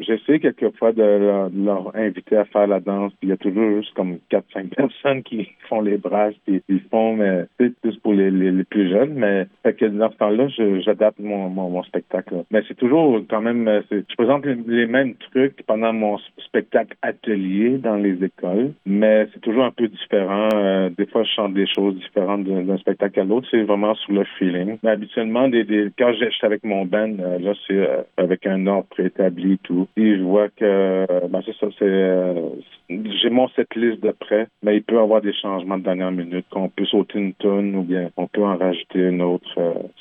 j'essaie 0.00 0.38
quelquefois 0.40 0.92
de 0.92 1.02
leur, 1.02 1.94
inviter 1.94 2.36
à 2.36 2.44
faire 2.44 2.66
la 2.66 2.80
danse. 2.80 3.12
Puis 3.18 3.28
il 3.28 3.30
y 3.30 3.32
a 3.32 3.36
toujours 3.36 3.76
juste 3.76 3.94
comme 3.94 4.18
4-5 4.30 4.68
personnes 4.76 5.22
qui 5.22 5.48
font 5.68 5.80
les 5.80 5.96
bras, 5.96 6.30
puis 6.46 6.62
ils 6.68 6.80
font, 6.90 7.16
mais 7.16 7.44
c'est 7.58 7.74
plus 7.80 7.96
pour 7.96 8.12
les, 8.12 8.30
les, 8.30 8.64
plus 8.64 8.90
jeunes. 8.90 9.14
Mais 9.14 9.46
que 9.72 9.86
dans 9.86 10.10
ce 10.10 10.16
temps-là, 10.16 10.48
j'adapte 10.80 11.07
mon, 11.18 11.82
spectacle. 11.84 12.44
Mais 12.50 12.62
c'est 12.66 12.76
toujours 12.76 13.20
quand 13.28 13.40
même, 13.40 13.82
je 13.90 14.14
présente 14.16 14.44
les 14.44 14.86
mêmes 14.86 15.14
trucs 15.32 15.62
pendant 15.66 15.92
mon 15.92 16.18
spectacle 16.38 16.96
atelier 17.02 17.78
dans 17.78 17.96
les 17.96 18.22
écoles, 18.24 18.72
mais 18.86 19.26
c'est 19.32 19.40
toujours 19.40 19.64
un 19.64 19.70
peu 19.70 19.88
différent. 19.88 20.48
Euh, 20.54 20.90
des 20.96 21.06
fois, 21.06 21.22
je 21.24 21.30
chante 21.30 21.54
des 21.54 21.66
choses 21.66 21.94
différentes 21.96 22.44
d'un 22.44 22.78
spectacle 22.78 23.20
à 23.20 23.24
l'autre. 23.24 23.48
C'est 23.50 23.62
vraiment 23.62 23.94
sous 23.94 24.12
le 24.12 24.24
feeling. 24.38 24.78
Mais 24.82 24.90
habituellement, 24.90 25.48
des, 25.48 25.64
des, 25.64 25.88
quand 25.98 26.12
je 26.12 26.30
suis 26.30 26.46
avec 26.46 26.64
mon 26.64 26.84
band, 26.84 27.14
euh, 27.20 27.38
là, 27.38 27.52
c'est 27.66 27.74
euh, 27.74 28.02
avec 28.16 28.46
un 28.46 28.66
ordre 28.66 28.88
préétabli 28.88 29.54
et 29.54 29.58
tout. 29.58 29.86
Et 29.96 30.16
je 30.16 30.22
vois 30.22 30.48
que, 30.48 31.06
ben, 31.28 31.40
c'est 31.44 31.56
ça, 31.56 31.66
c'est, 31.78 32.34
j'ai 32.88 33.30
mon 33.30 33.48
cette 33.48 33.74
liste 33.74 34.02
de 34.02 34.10
près, 34.10 34.46
mais 34.62 34.76
il 34.76 34.82
peut 34.82 34.96
y 34.96 34.98
avoir 34.98 35.20
des 35.20 35.32
changements 35.34 35.78
de 35.78 35.84
dernière 35.84 36.10
minute, 36.10 36.46
qu'on 36.50 36.68
peut 36.68 36.86
sauter 36.86 37.18
une 37.18 37.34
tonne 37.34 37.74
ou 37.76 37.82
bien 37.82 38.10
on 38.16 38.26
peut 38.26 38.44
en 38.44 38.56
rajouter 38.56 39.00
une 39.00 39.22
autre 39.22 39.48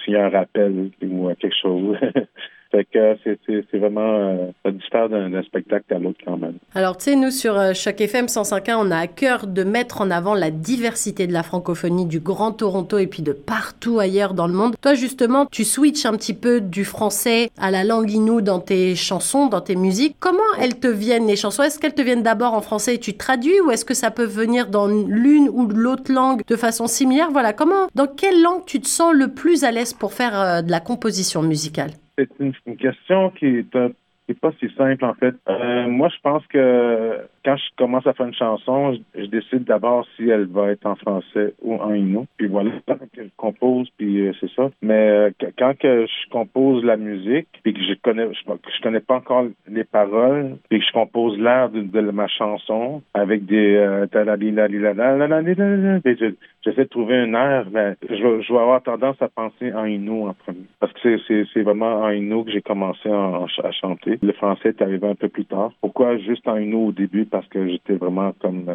s'il 0.04 0.14
y 0.14 0.18
a 0.18 0.26
un 0.26 0.30
rappel 0.30 0.90
ou 1.02 1.34
quelque 1.36 1.56
chose. 1.62 1.98
Fait 2.72 2.86
que 2.86 3.18
c'est 3.26 3.78
vraiment, 3.78 4.02
euh, 4.02 4.52
ça 4.64 4.72
diffère 4.72 5.10
d'un 5.10 5.44
spectacle 5.44 5.94
à 5.94 6.00
l'autre 6.00 6.20
quand 6.26 6.38
même. 6.38 6.56
Alors, 6.76 6.98
tu 6.98 7.06
sais, 7.06 7.16
nous, 7.16 7.32
sur 7.32 7.58
euh, 7.58 7.74
Choc 7.74 8.02
FM 8.02 8.26
105.1, 8.26 8.76
on 8.78 8.92
a 8.92 8.98
à 8.98 9.08
cœur 9.08 9.48
de 9.48 9.64
mettre 9.64 10.02
en 10.02 10.12
avant 10.12 10.34
la 10.34 10.52
diversité 10.52 11.28
de 11.28 11.34
la 11.34 11.44
francophonie 11.44 12.06
du 12.06 12.20
Grand 12.20 12.52
Toronto 12.52 12.98
et 12.98 13.08
puis 13.08 13.24
de 13.24 13.32
partout 13.32 14.00
ailleurs 14.00 14.34
dans 14.34 14.48
le 14.48 14.54
monde. 14.54 14.76
Toi, 14.82 14.96
justement, 14.96 15.46
tu 15.46 15.64
switches 15.64 16.06
un 16.06 16.14
petit 16.14 16.34
peu 16.34 16.60
du 16.60 16.84
français 16.84 17.50
à 17.58 17.72
la 17.72 17.84
langue 17.84 18.12
inou 18.12 18.42
dans 18.42 18.60
tes 18.60 18.96
chansons, 18.96 19.48
dans 19.48 19.62
tes 19.62 19.76
musiques. 19.76 20.16
Comment 20.20 20.38
elles 20.60 20.80
te 20.80 20.88
viennent, 20.88 21.28
les 21.28 21.36
chansons? 21.36 21.64
Est-ce 21.64 21.80
qu'elles 21.80 21.96
te 21.96 22.02
viennent 22.02 22.24
d'abord 22.24 22.54
en 22.54 22.62
français 22.62 22.96
et 22.96 23.00
tu 23.00 23.16
traduis 23.16 23.60
ou 23.62 23.72
est-ce 23.72 23.86
que 23.86 23.94
ça 23.94 24.12
peut 24.12 24.26
venir 24.26 24.68
dans 24.68 24.88
l'une 24.88 25.50
ou 25.50 25.68
l'autre 25.68 26.12
langue 26.12 26.42
de 26.46 26.56
façon 26.56 26.88
similaire? 26.88 27.30
Voilà, 27.32 27.54
comment, 27.54 27.88
dans 27.96 28.08
quelle 28.08 28.42
langue 28.42 28.66
tu 28.66 28.80
te 28.82 28.88
sens 28.88 29.14
le 29.14 29.30
plus 29.30 29.64
à 29.64 29.72
l'aise 29.72 29.94
pour 29.94 30.14
faire 30.14 30.40
euh, 30.40 30.62
de 30.62 30.72
la 30.72 30.80
composition 30.80 31.42
musicale? 31.42 31.92
C'est 32.18 32.30
une, 32.40 32.54
question 32.78 33.30
qui 33.32 33.46
est, 33.46 33.76
euh, 33.76 33.90
pas 34.42 34.52
si 34.60 34.70
simple 34.76 35.06
en 35.06 35.14
fait. 35.14 35.36
Euh, 35.48 35.88
moi, 35.88 36.10
je 36.10 36.20
pense 36.22 36.46
que 36.48 37.22
quand 37.48 37.56
je 37.56 37.64
commence 37.78 38.06
à 38.06 38.12
faire 38.12 38.26
une 38.26 38.34
chanson, 38.34 39.00
je, 39.16 39.26
décide 39.28 39.64
d'abord 39.64 40.06
si 40.18 40.28
elle 40.28 40.48
va 40.48 40.72
être 40.72 40.86
en 40.86 40.96
français 40.96 41.54
ou 41.62 41.76
en 41.76 41.94
inou. 41.94 42.26
Puis 42.36 42.48
voilà, 42.48 42.72
je 43.16 43.24
compose, 43.38 43.88
puis 43.98 44.28
euh, 44.28 44.34
c'est 44.42 44.52
ça. 44.52 44.70
Mais 44.82 45.32
euh, 45.40 45.52
quand 45.58 45.74
je 45.82 46.30
compose 46.30 46.84
la 46.84 46.98
musique, 46.98 47.48
puis 47.64 47.74
que 47.74 47.80
je 47.80 47.94
connais, 48.04 48.28
je, 48.34 48.82
connais 48.84 49.00
pas 49.00 49.16
encore 49.16 49.46
les 49.70 49.86
paroles, 49.86 50.58
puis 50.70 50.80
que 50.80 50.86
je 50.86 50.92
compose 50.92 51.40
l'air 51.40 51.70
de, 51.70 52.02
ma 52.12 52.28
chanson 52.28 53.02
avec 53.14 53.46
des 53.46 53.78
j'essaie 56.68 56.84
de 56.84 56.90
trouver 56.90 57.16
un 57.16 57.34
air, 57.34 57.68
mais 57.72 57.96
je, 58.10 58.54
vais 58.54 58.60
avoir 58.60 58.82
tendance 58.84 59.22
à 59.22 59.30
penser 59.30 59.74
en 59.74 59.86
inou 59.86 60.28
en 60.28 60.34
premier. 60.34 60.66
Parce 60.80 60.92
que 60.94 61.18
c'est 61.28 61.62
vraiment 61.62 62.02
en 62.02 62.10
inou 62.10 62.44
que 62.44 62.52
j'ai 62.52 62.62
commencé 62.62 63.10
à 63.10 63.72
chanter. 63.72 64.20
Le 64.22 64.34
français 64.34 64.70
est 64.70 64.82
arrivé 64.82 65.08
un 65.08 65.16
peu 65.16 65.30
plus 65.30 65.46
tard. 65.46 65.72
Pourquoi 65.82 66.18
juste 66.18 66.48
en 66.48 66.58
inou 66.58 66.88
au 66.88 66.92
début? 66.92 67.26
Parce 67.38 67.50
que 67.50 67.68
j'étais 67.70 67.94
vraiment 67.94 68.32
comme 68.42 68.68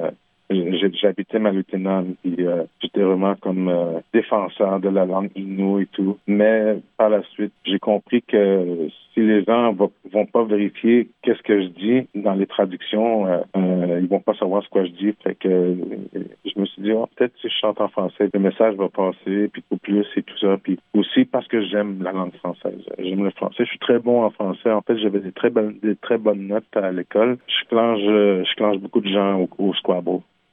euh, 0.53 0.89
j'habitais 1.01 1.39
ma 1.39 1.53
lieutenant 1.53 2.05
puis 2.23 2.37
euh, 2.41 2.65
j'étais 2.81 3.03
vraiment 3.03 3.35
comme 3.37 3.69
euh, 3.69 4.01
défenseur 4.13 4.81
de 4.81 4.89
la 4.89 5.05
langue 5.05 5.31
inou 5.37 5.81
et 5.81 5.87
tout. 5.87 6.19
Mais 6.27 6.77
par 6.97 7.11
la 7.11 7.23
suite, 7.23 7.53
j'ai 7.65 7.79
compris 7.79 8.23
que 8.23 8.89
si 9.13 9.21
les 9.21 9.45
gens 9.45 9.73
vont, 9.73 9.93
vont 10.11 10.27
pas 10.27 10.45
vérifier 10.45 11.09
qu'est-ce 11.23 11.43
que 11.43 11.63
je 11.63 11.67
dis 11.69 12.09
dans 12.15 12.35
les 12.35 12.47
traductions, 12.47 13.27
euh, 13.27 13.41
euh, 13.57 14.01
ils 14.03 14.09
vont 14.09 14.21
pas 14.21 14.35
savoir 14.35 14.63
ce 14.63 14.69
que 14.69 14.85
je 14.87 14.93
dis. 14.93 15.13
Fait 15.23 15.35
que 15.35 15.77
je 16.45 16.61
me 16.61 16.67
suis 16.67 16.83
dit, 16.83 16.93
oh, 16.93 17.09
peut-être 17.17 17.35
si 17.41 17.49
je 17.49 17.55
chante 17.61 17.81
en 17.81 17.89
français, 17.89 18.29
le 18.33 18.41
message 18.41 18.75
va 18.77 18.89
passer, 18.89 19.49
puis 19.53 19.63
au 19.71 19.77
plus 19.77 20.07
et 20.17 20.23
tout 20.23 20.39
ça. 20.39 20.57
Puis 20.63 20.79
aussi 20.95 21.25
parce 21.25 21.47
que 21.49 21.63
j'aime 21.67 22.03
la 22.03 22.13
langue 22.13 22.35
française. 22.37 22.81
J'aime 22.99 23.25
le 23.25 23.31
français. 23.31 23.65
Je 23.65 23.71
suis 23.71 23.79
très 23.79 23.99
bon 23.99 24.23
en 24.23 24.31
français. 24.31 24.71
En 24.71 24.83
fait, 24.83 24.97
j'avais 24.99 25.21
des 25.21 25.33
très 25.33 25.51
bonnes, 25.51 25.79
des 25.83 25.97
très 25.97 26.19
bonnes 26.19 26.47
notes 26.47 26.77
à 26.77 26.91
l'école. 26.91 27.39
Je 27.47 27.69
clenche, 27.69 28.01
je 28.01 28.55
clenche 28.57 28.79
beaucoup 28.79 29.01
de 29.01 29.09
gens 29.09 29.41
au, 29.41 29.49
au. 29.59 29.73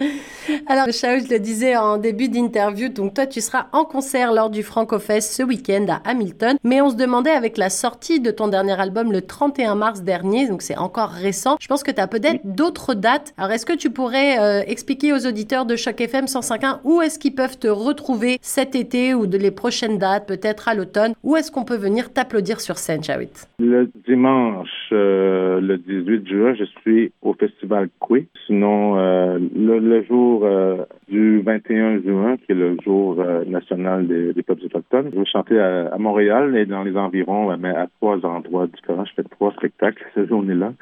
Alors, 0.66 0.86
Chao, 0.90 1.18
je 1.18 1.32
le 1.32 1.38
disais 1.38 1.76
en 1.76 1.98
début 1.98 2.28
d'interview, 2.28 2.88
donc 2.88 3.14
toi, 3.14 3.26
tu 3.26 3.40
seras 3.40 3.66
en 3.72 3.84
concert 3.84 4.32
lors 4.32 4.50
du 4.50 4.62
FrancoFest 4.62 5.32
ce 5.32 5.42
week-end 5.42 5.86
à 5.88 6.08
Hamilton. 6.08 6.56
Mais 6.64 6.80
on 6.80 6.90
se 6.90 6.96
demandait 6.96 7.30
avec 7.30 7.56
la 7.56 7.70
sortie 7.70 8.20
de 8.20 8.30
ton 8.30 8.48
dernier 8.48 8.78
album 8.78 9.12
le 9.12 9.22
31 9.22 9.74
mars 9.74 10.02
dernier, 10.02 10.48
donc 10.48 10.62
c'est 10.62 10.76
encore 10.76 11.10
récent, 11.10 11.56
je 11.60 11.68
pense 11.68 11.82
que 11.82 11.90
tu 11.90 12.00
as 12.00 12.08
peut-être 12.08 12.40
d'autres 12.44 12.94
dates. 12.94 13.34
Alors, 13.36 13.52
est-ce 13.52 13.66
que 13.66 13.76
tu 13.76 13.90
pourrais 13.90 14.38
euh, 14.38 14.62
expliquer 14.66 15.12
aux 15.12 15.26
auditeurs 15.26 15.66
de 15.66 15.76
Choc 15.76 16.00
FM 16.00 16.26
105.1 16.26 16.80
où 16.84 17.00
est-ce 17.00 17.18
qu'ils 17.18 17.34
peuvent 17.34 17.58
te 17.58 17.68
retrouver 17.68 18.38
cet 18.42 18.74
été 18.74 19.14
ou 19.14 19.26
de 19.26 19.38
les 19.38 19.50
prochaines 19.50 19.98
dates, 19.98 20.26
peut-être 20.26 20.68
à 20.68 20.74
l'automne? 20.74 21.14
Où 21.22 21.36
est-ce 21.36 21.50
qu'on 21.50 21.64
peut 21.64 21.76
venir 21.76 22.12
t'applaudir 22.12 22.60
sur 22.60 22.78
scène, 22.78 23.02
Chawit 23.02 23.30
Le 23.58 23.90
dimanche, 24.06 24.68
euh, 24.92 25.60
le 25.60 25.78
18 25.78 26.28
juin, 26.28 26.54
je 26.54 26.64
suis 26.82 27.12
au 27.22 27.34
Festival 27.34 27.88
Coué. 27.98 28.26
Sinon, 28.46 28.98
euh, 28.98 29.38
le 29.54 29.78
le 29.84 30.02
jour 30.04 30.44
euh, 30.44 30.84
du 31.08 31.40
21 31.40 32.02
juin, 32.02 32.36
qui 32.36 32.52
est 32.52 32.54
le 32.54 32.76
jour 32.82 33.20
euh, 33.20 33.44
national 33.44 34.06
des, 34.06 34.42
peuples 34.42 34.64
autochtones. 34.64 35.10
Je 35.12 35.18
vais 35.18 35.26
chanter 35.26 35.58
à, 35.58 35.96
Montréal 35.98 36.56
et 36.56 36.66
dans 36.66 36.82
les 36.82 36.96
environs, 36.96 37.56
mais 37.56 37.70
à 37.70 37.86
trois 38.00 38.24
endroits 38.24 38.66
différents. 38.66 39.04
Je 39.04 39.12
fais 39.14 39.22
trois 39.24 39.52
spectacles 39.52 40.04
cette 40.14 40.28
journée-là. 40.28 40.72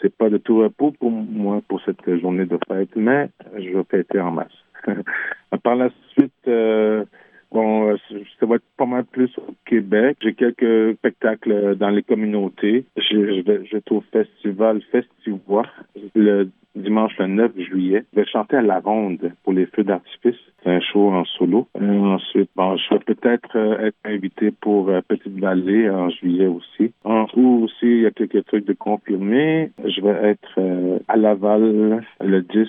C'est 0.00 0.14
pas 0.14 0.30
de 0.30 0.38
tout 0.38 0.58
repos 0.58 0.92
pour 0.98 1.10
moi 1.10 1.60
pour 1.68 1.80
cette 1.82 2.20
journée 2.20 2.46
de 2.46 2.58
fête, 2.68 2.94
mais 2.96 3.30
je 3.56 3.70
vais 3.70 3.84
fêter 3.90 4.20
en 4.20 4.30
masse. 4.30 4.48
Par 5.62 5.76
la 5.76 5.90
suite, 6.12 6.32
euh, 6.48 7.04
Bon, 7.52 7.96
ça 8.38 8.46
va 8.46 8.56
être 8.56 8.64
pas 8.76 8.86
mal 8.86 9.04
plus 9.04 9.30
au 9.38 9.54
Québec. 9.66 10.18
J'ai 10.22 10.34
quelques 10.34 10.96
spectacles 10.98 11.76
dans 11.76 11.90
les 11.90 12.02
communautés. 12.02 12.84
Je, 12.96 13.42
vais, 13.42 13.64
je 13.66 13.76
vais 13.76 13.82
au 13.90 14.02
festival 14.12 14.80
Festivois 14.90 15.66
le 16.14 16.48
dimanche 16.74 17.16
le 17.18 17.26
9 17.26 17.52
juillet. 17.58 18.04
Je 18.12 18.20
vais 18.20 18.26
chanter 18.26 18.56
à 18.56 18.62
la 18.62 18.80
ronde 18.80 19.32
pour 19.42 19.52
les 19.52 19.66
feux 19.66 19.84
d'artifice. 19.84 20.36
C'est 20.62 20.70
un 20.70 20.80
show 20.80 21.10
en 21.10 21.24
solo. 21.24 21.66
Euh, 21.80 22.00
ensuite, 22.00 22.50
bon, 22.54 22.76
je 22.76 22.94
vais 22.94 23.00
peut-être 23.00 23.56
euh, 23.56 23.86
être 23.86 23.96
invité 24.04 24.50
pour 24.50 24.88
euh, 24.88 25.00
Petite 25.06 25.38
Vallée 25.38 25.88
en 25.88 26.10
juillet 26.10 26.46
aussi. 26.46 26.92
En 27.04 27.26
août 27.34 27.64
aussi, 27.64 27.86
il 27.86 28.00
y 28.02 28.06
a 28.06 28.10
quelques 28.10 28.44
trucs 28.46 28.66
de 28.66 28.74
confirmer. 28.74 29.70
Je 29.84 30.00
vais 30.00 30.30
être 30.30 31.02
à 31.08 31.16
Laval 31.16 32.04
le 32.20 32.42
10 32.42 32.68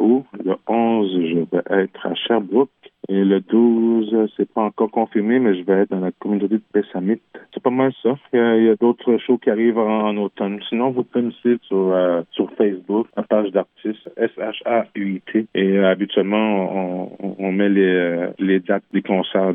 août. 0.00 0.24
Le 0.44 0.54
11, 0.68 1.12
je 1.12 1.38
vais 1.56 1.82
être 1.82 2.06
à 2.06 2.14
Sherbrooke. 2.14 2.70
Et 3.08 3.24
le 3.24 3.40
12, 3.40 4.30
c'est 4.36 4.48
pas 4.48 4.62
encore 4.62 4.90
confirmé, 4.90 5.40
mais 5.40 5.56
je 5.56 5.64
vais 5.64 5.82
être 5.82 5.90
dans 5.90 6.00
la 6.00 6.12
communauté 6.12 6.54
de 6.54 6.62
Pessamit. 6.72 7.20
C'est 7.52 7.62
pas 7.62 7.70
mal 7.70 7.92
ça. 8.02 8.14
Il 8.32 8.64
y 8.64 8.68
a, 8.68 8.76
d'autres 8.76 9.18
shows 9.18 9.38
qui 9.38 9.50
arrivent 9.50 9.78
en, 9.78 10.16
automne. 10.16 10.60
Sinon, 10.68 10.90
vous 10.90 11.02
pouvez 11.02 11.24
me 11.24 11.30
suivre 11.32 11.58
sur, 11.64 11.92
euh, 11.92 12.22
sur 12.30 12.50
Facebook, 12.52 13.08
la 13.16 13.24
page 13.24 13.50
d'artiste 13.50 14.08
S-H-A-U-I-T. 14.16 15.46
Et 15.54 15.78
euh, 15.78 15.90
habituellement, 15.90 17.10
on, 17.20 17.36
on, 17.38 17.52
met 17.52 17.68
les, 17.68 17.82
euh, 17.82 18.28
les 18.38 18.60
dates 18.60 18.84
des 18.92 19.02
concerts 19.02 19.52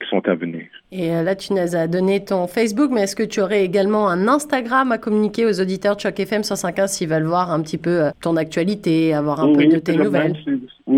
qui 0.00 0.08
sont 0.08 0.26
à 0.26 0.34
venir. 0.34 0.62
Et 0.90 1.08
là, 1.10 1.36
tu 1.36 1.52
nous 1.52 1.76
as 1.76 1.86
donné 1.86 2.24
ton 2.24 2.46
Facebook, 2.46 2.90
mais 2.90 3.02
est-ce 3.02 3.16
que 3.16 3.22
tu 3.22 3.40
aurais 3.40 3.64
également 3.64 4.08
un 4.08 4.26
Instagram 4.28 4.92
à 4.92 4.98
communiquer 4.98 5.44
aux 5.44 5.60
auditeurs 5.60 5.96
de 5.96 6.00
Choc 6.00 6.18
FM 6.18 6.40
105.1 6.40 6.86
s'ils 6.86 7.08
veulent 7.08 7.24
voir 7.24 7.52
un 7.52 7.60
petit 7.60 7.78
peu 7.78 8.04
ton 8.22 8.36
actualité, 8.36 9.12
avoir 9.12 9.40
un 9.40 9.52
peu 9.52 9.66
de 9.66 9.78
tes 9.78 9.96
nouvelles? 9.96 10.34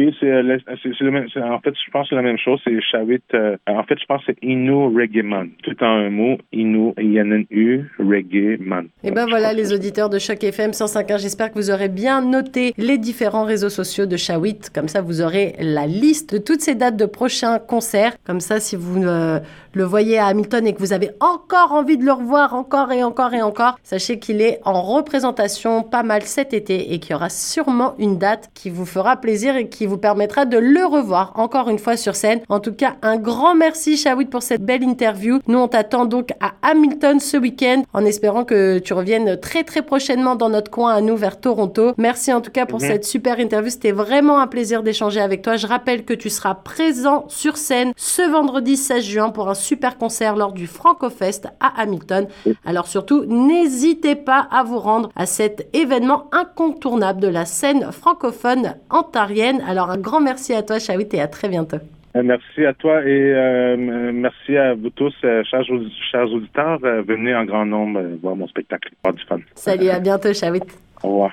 Oui, 0.00 0.16
euh, 0.22 0.58
c'est, 0.82 1.42
en 1.42 1.60
fait, 1.60 1.74
je 1.74 1.90
pense 1.90 2.04
que 2.04 2.08
c'est 2.10 2.14
la 2.14 2.22
même 2.22 2.38
chose. 2.38 2.58
C'est 2.64 2.80
Shawit. 2.80 3.22
Euh, 3.34 3.56
en 3.66 3.82
fait, 3.82 3.98
je 4.00 4.06
pense 4.06 4.24
que 4.24 4.32
c'est 4.32 4.46
Inu 4.46 4.86
Reggae 4.96 5.22
Man. 5.22 5.50
Tout 5.62 5.76
en 5.82 5.86
un 5.86 6.10
mot, 6.10 6.38
Inu, 6.52 6.92
I-N-N-U, 6.98 7.84
Reggae 7.98 8.58
Man. 8.60 8.86
Et 9.04 9.08
eh 9.08 9.10
ben 9.10 9.26
voilà, 9.26 9.52
les 9.52 9.72
auditeurs 9.74 10.08
de 10.08 10.18
Choc 10.18 10.42
FM 10.42 10.70
105.1. 10.70 11.18
J'espère 11.18 11.50
que 11.50 11.58
vous 11.58 11.70
aurez 11.70 11.88
bien 11.88 12.22
noté 12.22 12.72
les 12.78 12.96
différents 12.96 13.44
réseaux 13.44 13.68
sociaux 13.68 14.06
de 14.06 14.16
Shawit. 14.16 14.70
Comme 14.74 14.88
ça, 14.88 15.02
vous 15.02 15.20
aurez 15.20 15.54
la 15.60 15.86
liste 15.86 16.34
de 16.34 16.38
toutes 16.38 16.60
ces 16.60 16.74
dates 16.74 16.96
de 16.96 17.06
prochains 17.06 17.58
concerts. 17.58 18.16
Comme 18.24 18.40
ça, 18.40 18.58
si 18.58 18.76
vous 18.76 19.04
euh, 19.04 19.38
le 19.74 19.84
voyez 19.84 20.18
à 20.18 20.26
Hamilton 20.26 20.66
et 20.66 20.72
que 20.72 20.78
vous 20.78 20.92
avez 20.92 21.10
encore 21.20 21.72
envie 21.72 21.98
de 21.98 22.04
le 22.04 22.12
revoir 22.12 22.54
encore 22.54 22.90
et 22.92 23.04
encore 23.04 23.34
et 23.34 23.42
encore, 23.42 23.78
sachez 23.82 24.18
qu'il 24.18 24.40
est 24.40 24.60
en 24.64 24.80
représentation 24.80 25.82
pas 25.82 26.02
mal 26.02 26.22
cet 26.22 26.54
été 26.54 26.94
et 26.94 26.98
qu'il 26.98 27.12
y 27.12 27.14
aura 27.14 27.28
sûrement 27.28 27.94
une 27.98 28.18
date 28.18 28.50
qui 28.54 28.70
vous 28.70 28.86
fera 28.86 29.16
plaisir 29.16 29.56
et 29.56 29.68
qui 29.68 29.86
vous 29.90 29.98
permettra 29.98 30.44
de 30.44 30.56
le 30.56 30.86
revoir 30.86 31.32
encore 31.34 31.68
une 31.68 31.78
fois 31.78 31.96
sur 31.96 32.16
scène. 32.16 32.40
En 32.48 32.60
tout 32.60 32.72
cas, 32.72 32.94
un 33.02 33.16
grand 33.16 33.54
merci 33.54 33.96
Shawit 33.96 34.30
pour 34.30 34.42
cette 34.42 34.62
belle 34.62 34.82
interview. 34.82 35.40
Nous, 35.48 35.58
on 35.58 35.68
t'attend 35.68 36.06
donc 36.06 36.30
à 36.40 36.52
Hamilton 36.62 37.20
ce 37.20 37.36
week-end 37.36 37.82
en 37.92 38.04
espérant 38.04 38.44
que 38.44 38.78
tu 38.78 38.94
reviennes 38.94 39.38
très 39.38 39.64
très 39.64 39.82
prochainement 39.82 40.36
dans 40.36 40.48
notre 40.48 40.70
coin 40.70 40.94
à 40.94 41.00
nous 41.00 41.16
vers 41.16 41.40
Toronto. 41.40 41.92
Merci 41.98 42.32
en 42.32 42.40
tout 42.40 42.52
cas 42.52 42.66
pour 42.66 42.80
mhm. 42.80 42.86
cette 42.86 43.04
super 43.04 43.40
interview. 43.40 43.70
C'était 43.70 43.92
vraiment 43.92 44.40
un 44.40 44.46
plaisir 44.46 44.82
d'échanger 44.82 45.20
avec 45.20 45.42
toi. 45.42 45.56
Je 45.56 45.66
rappelle 45.66 46.04
que 46.04 46.14
tu 46.14 46.30
seras 46.30 46.54
présent 46.54 47.24
sur 47.28 47.56
scène 47.56 47.92
ce 47.96 48.22
vendredi 48.22 48.76
16 48.76 49.04
juin 49.04 49.30
pour 49.30 49.48
un 49.48 49.54
super 49.54 49.98
concert 49.98 50.36
lors 50.36 50.52
du 50.52 50.66
FrancoFest 50.66 51.48
à 51.58 51.80
Hamilton. 51.80 52.28
Alors 52.64 52.86
surtout, 52.86 53.24
n'hésitez 53.26 54.14
pas 54.14 54.46
à 54.50 54.62
vous 54.62 54.78
rendre 54.78 55.10
à 55.16 55.26
cet 55.26 55.68
événement 55.72 56.28
incontournable 56.32 57.20
de 57.20 57.28
la 57.28 57.44
scène 57.44 57.90
francophone 57.90 58.74
ontarienne. 58.90 59.62
Alors, 59.66 59.79
un 59.88 59.96
grand 59.96 60.20
merci 60.20 60.52
à 60.52 60.62
toi, 60.62 60.78
Shawit, 60.78 61.14
et 61.14 61.20
à 61.20 61.28
très 61.28 61.48
bientôt. 61.48 61.78
Euh, 62.16 62.22
merci 62.24 62.66
à 62.66 62.74
toi 62.74 63.02
et 63.04 63.32
euh, 63.34 63.76
merci 64.12 64.56
à 64.56 64.74
vous 64.74 64.90
tous, 64.90 65.14
euh, 65.24 65.44
chers, 65.44 65.62
chers, 66.10 66.32
auditeurs. 66.32 66.78
venez 66.80 67.34
en 67.34 67.44
grand 67.44 67.64
nombre 67.64 68.02
voir 68.20 68.34
mon 68.34 68.48
spectacle. 68.48 68.90
Avoir 69.04 69.14
du 69.14 69.24
fun. 69.24 69.38
Salut, 69.54 69.88
à 69.88 70.00
bientôt, 70.00 70.34
Shawit. 70.34 70.64
Au 71.02 71.08
revoir. 71.08 71.32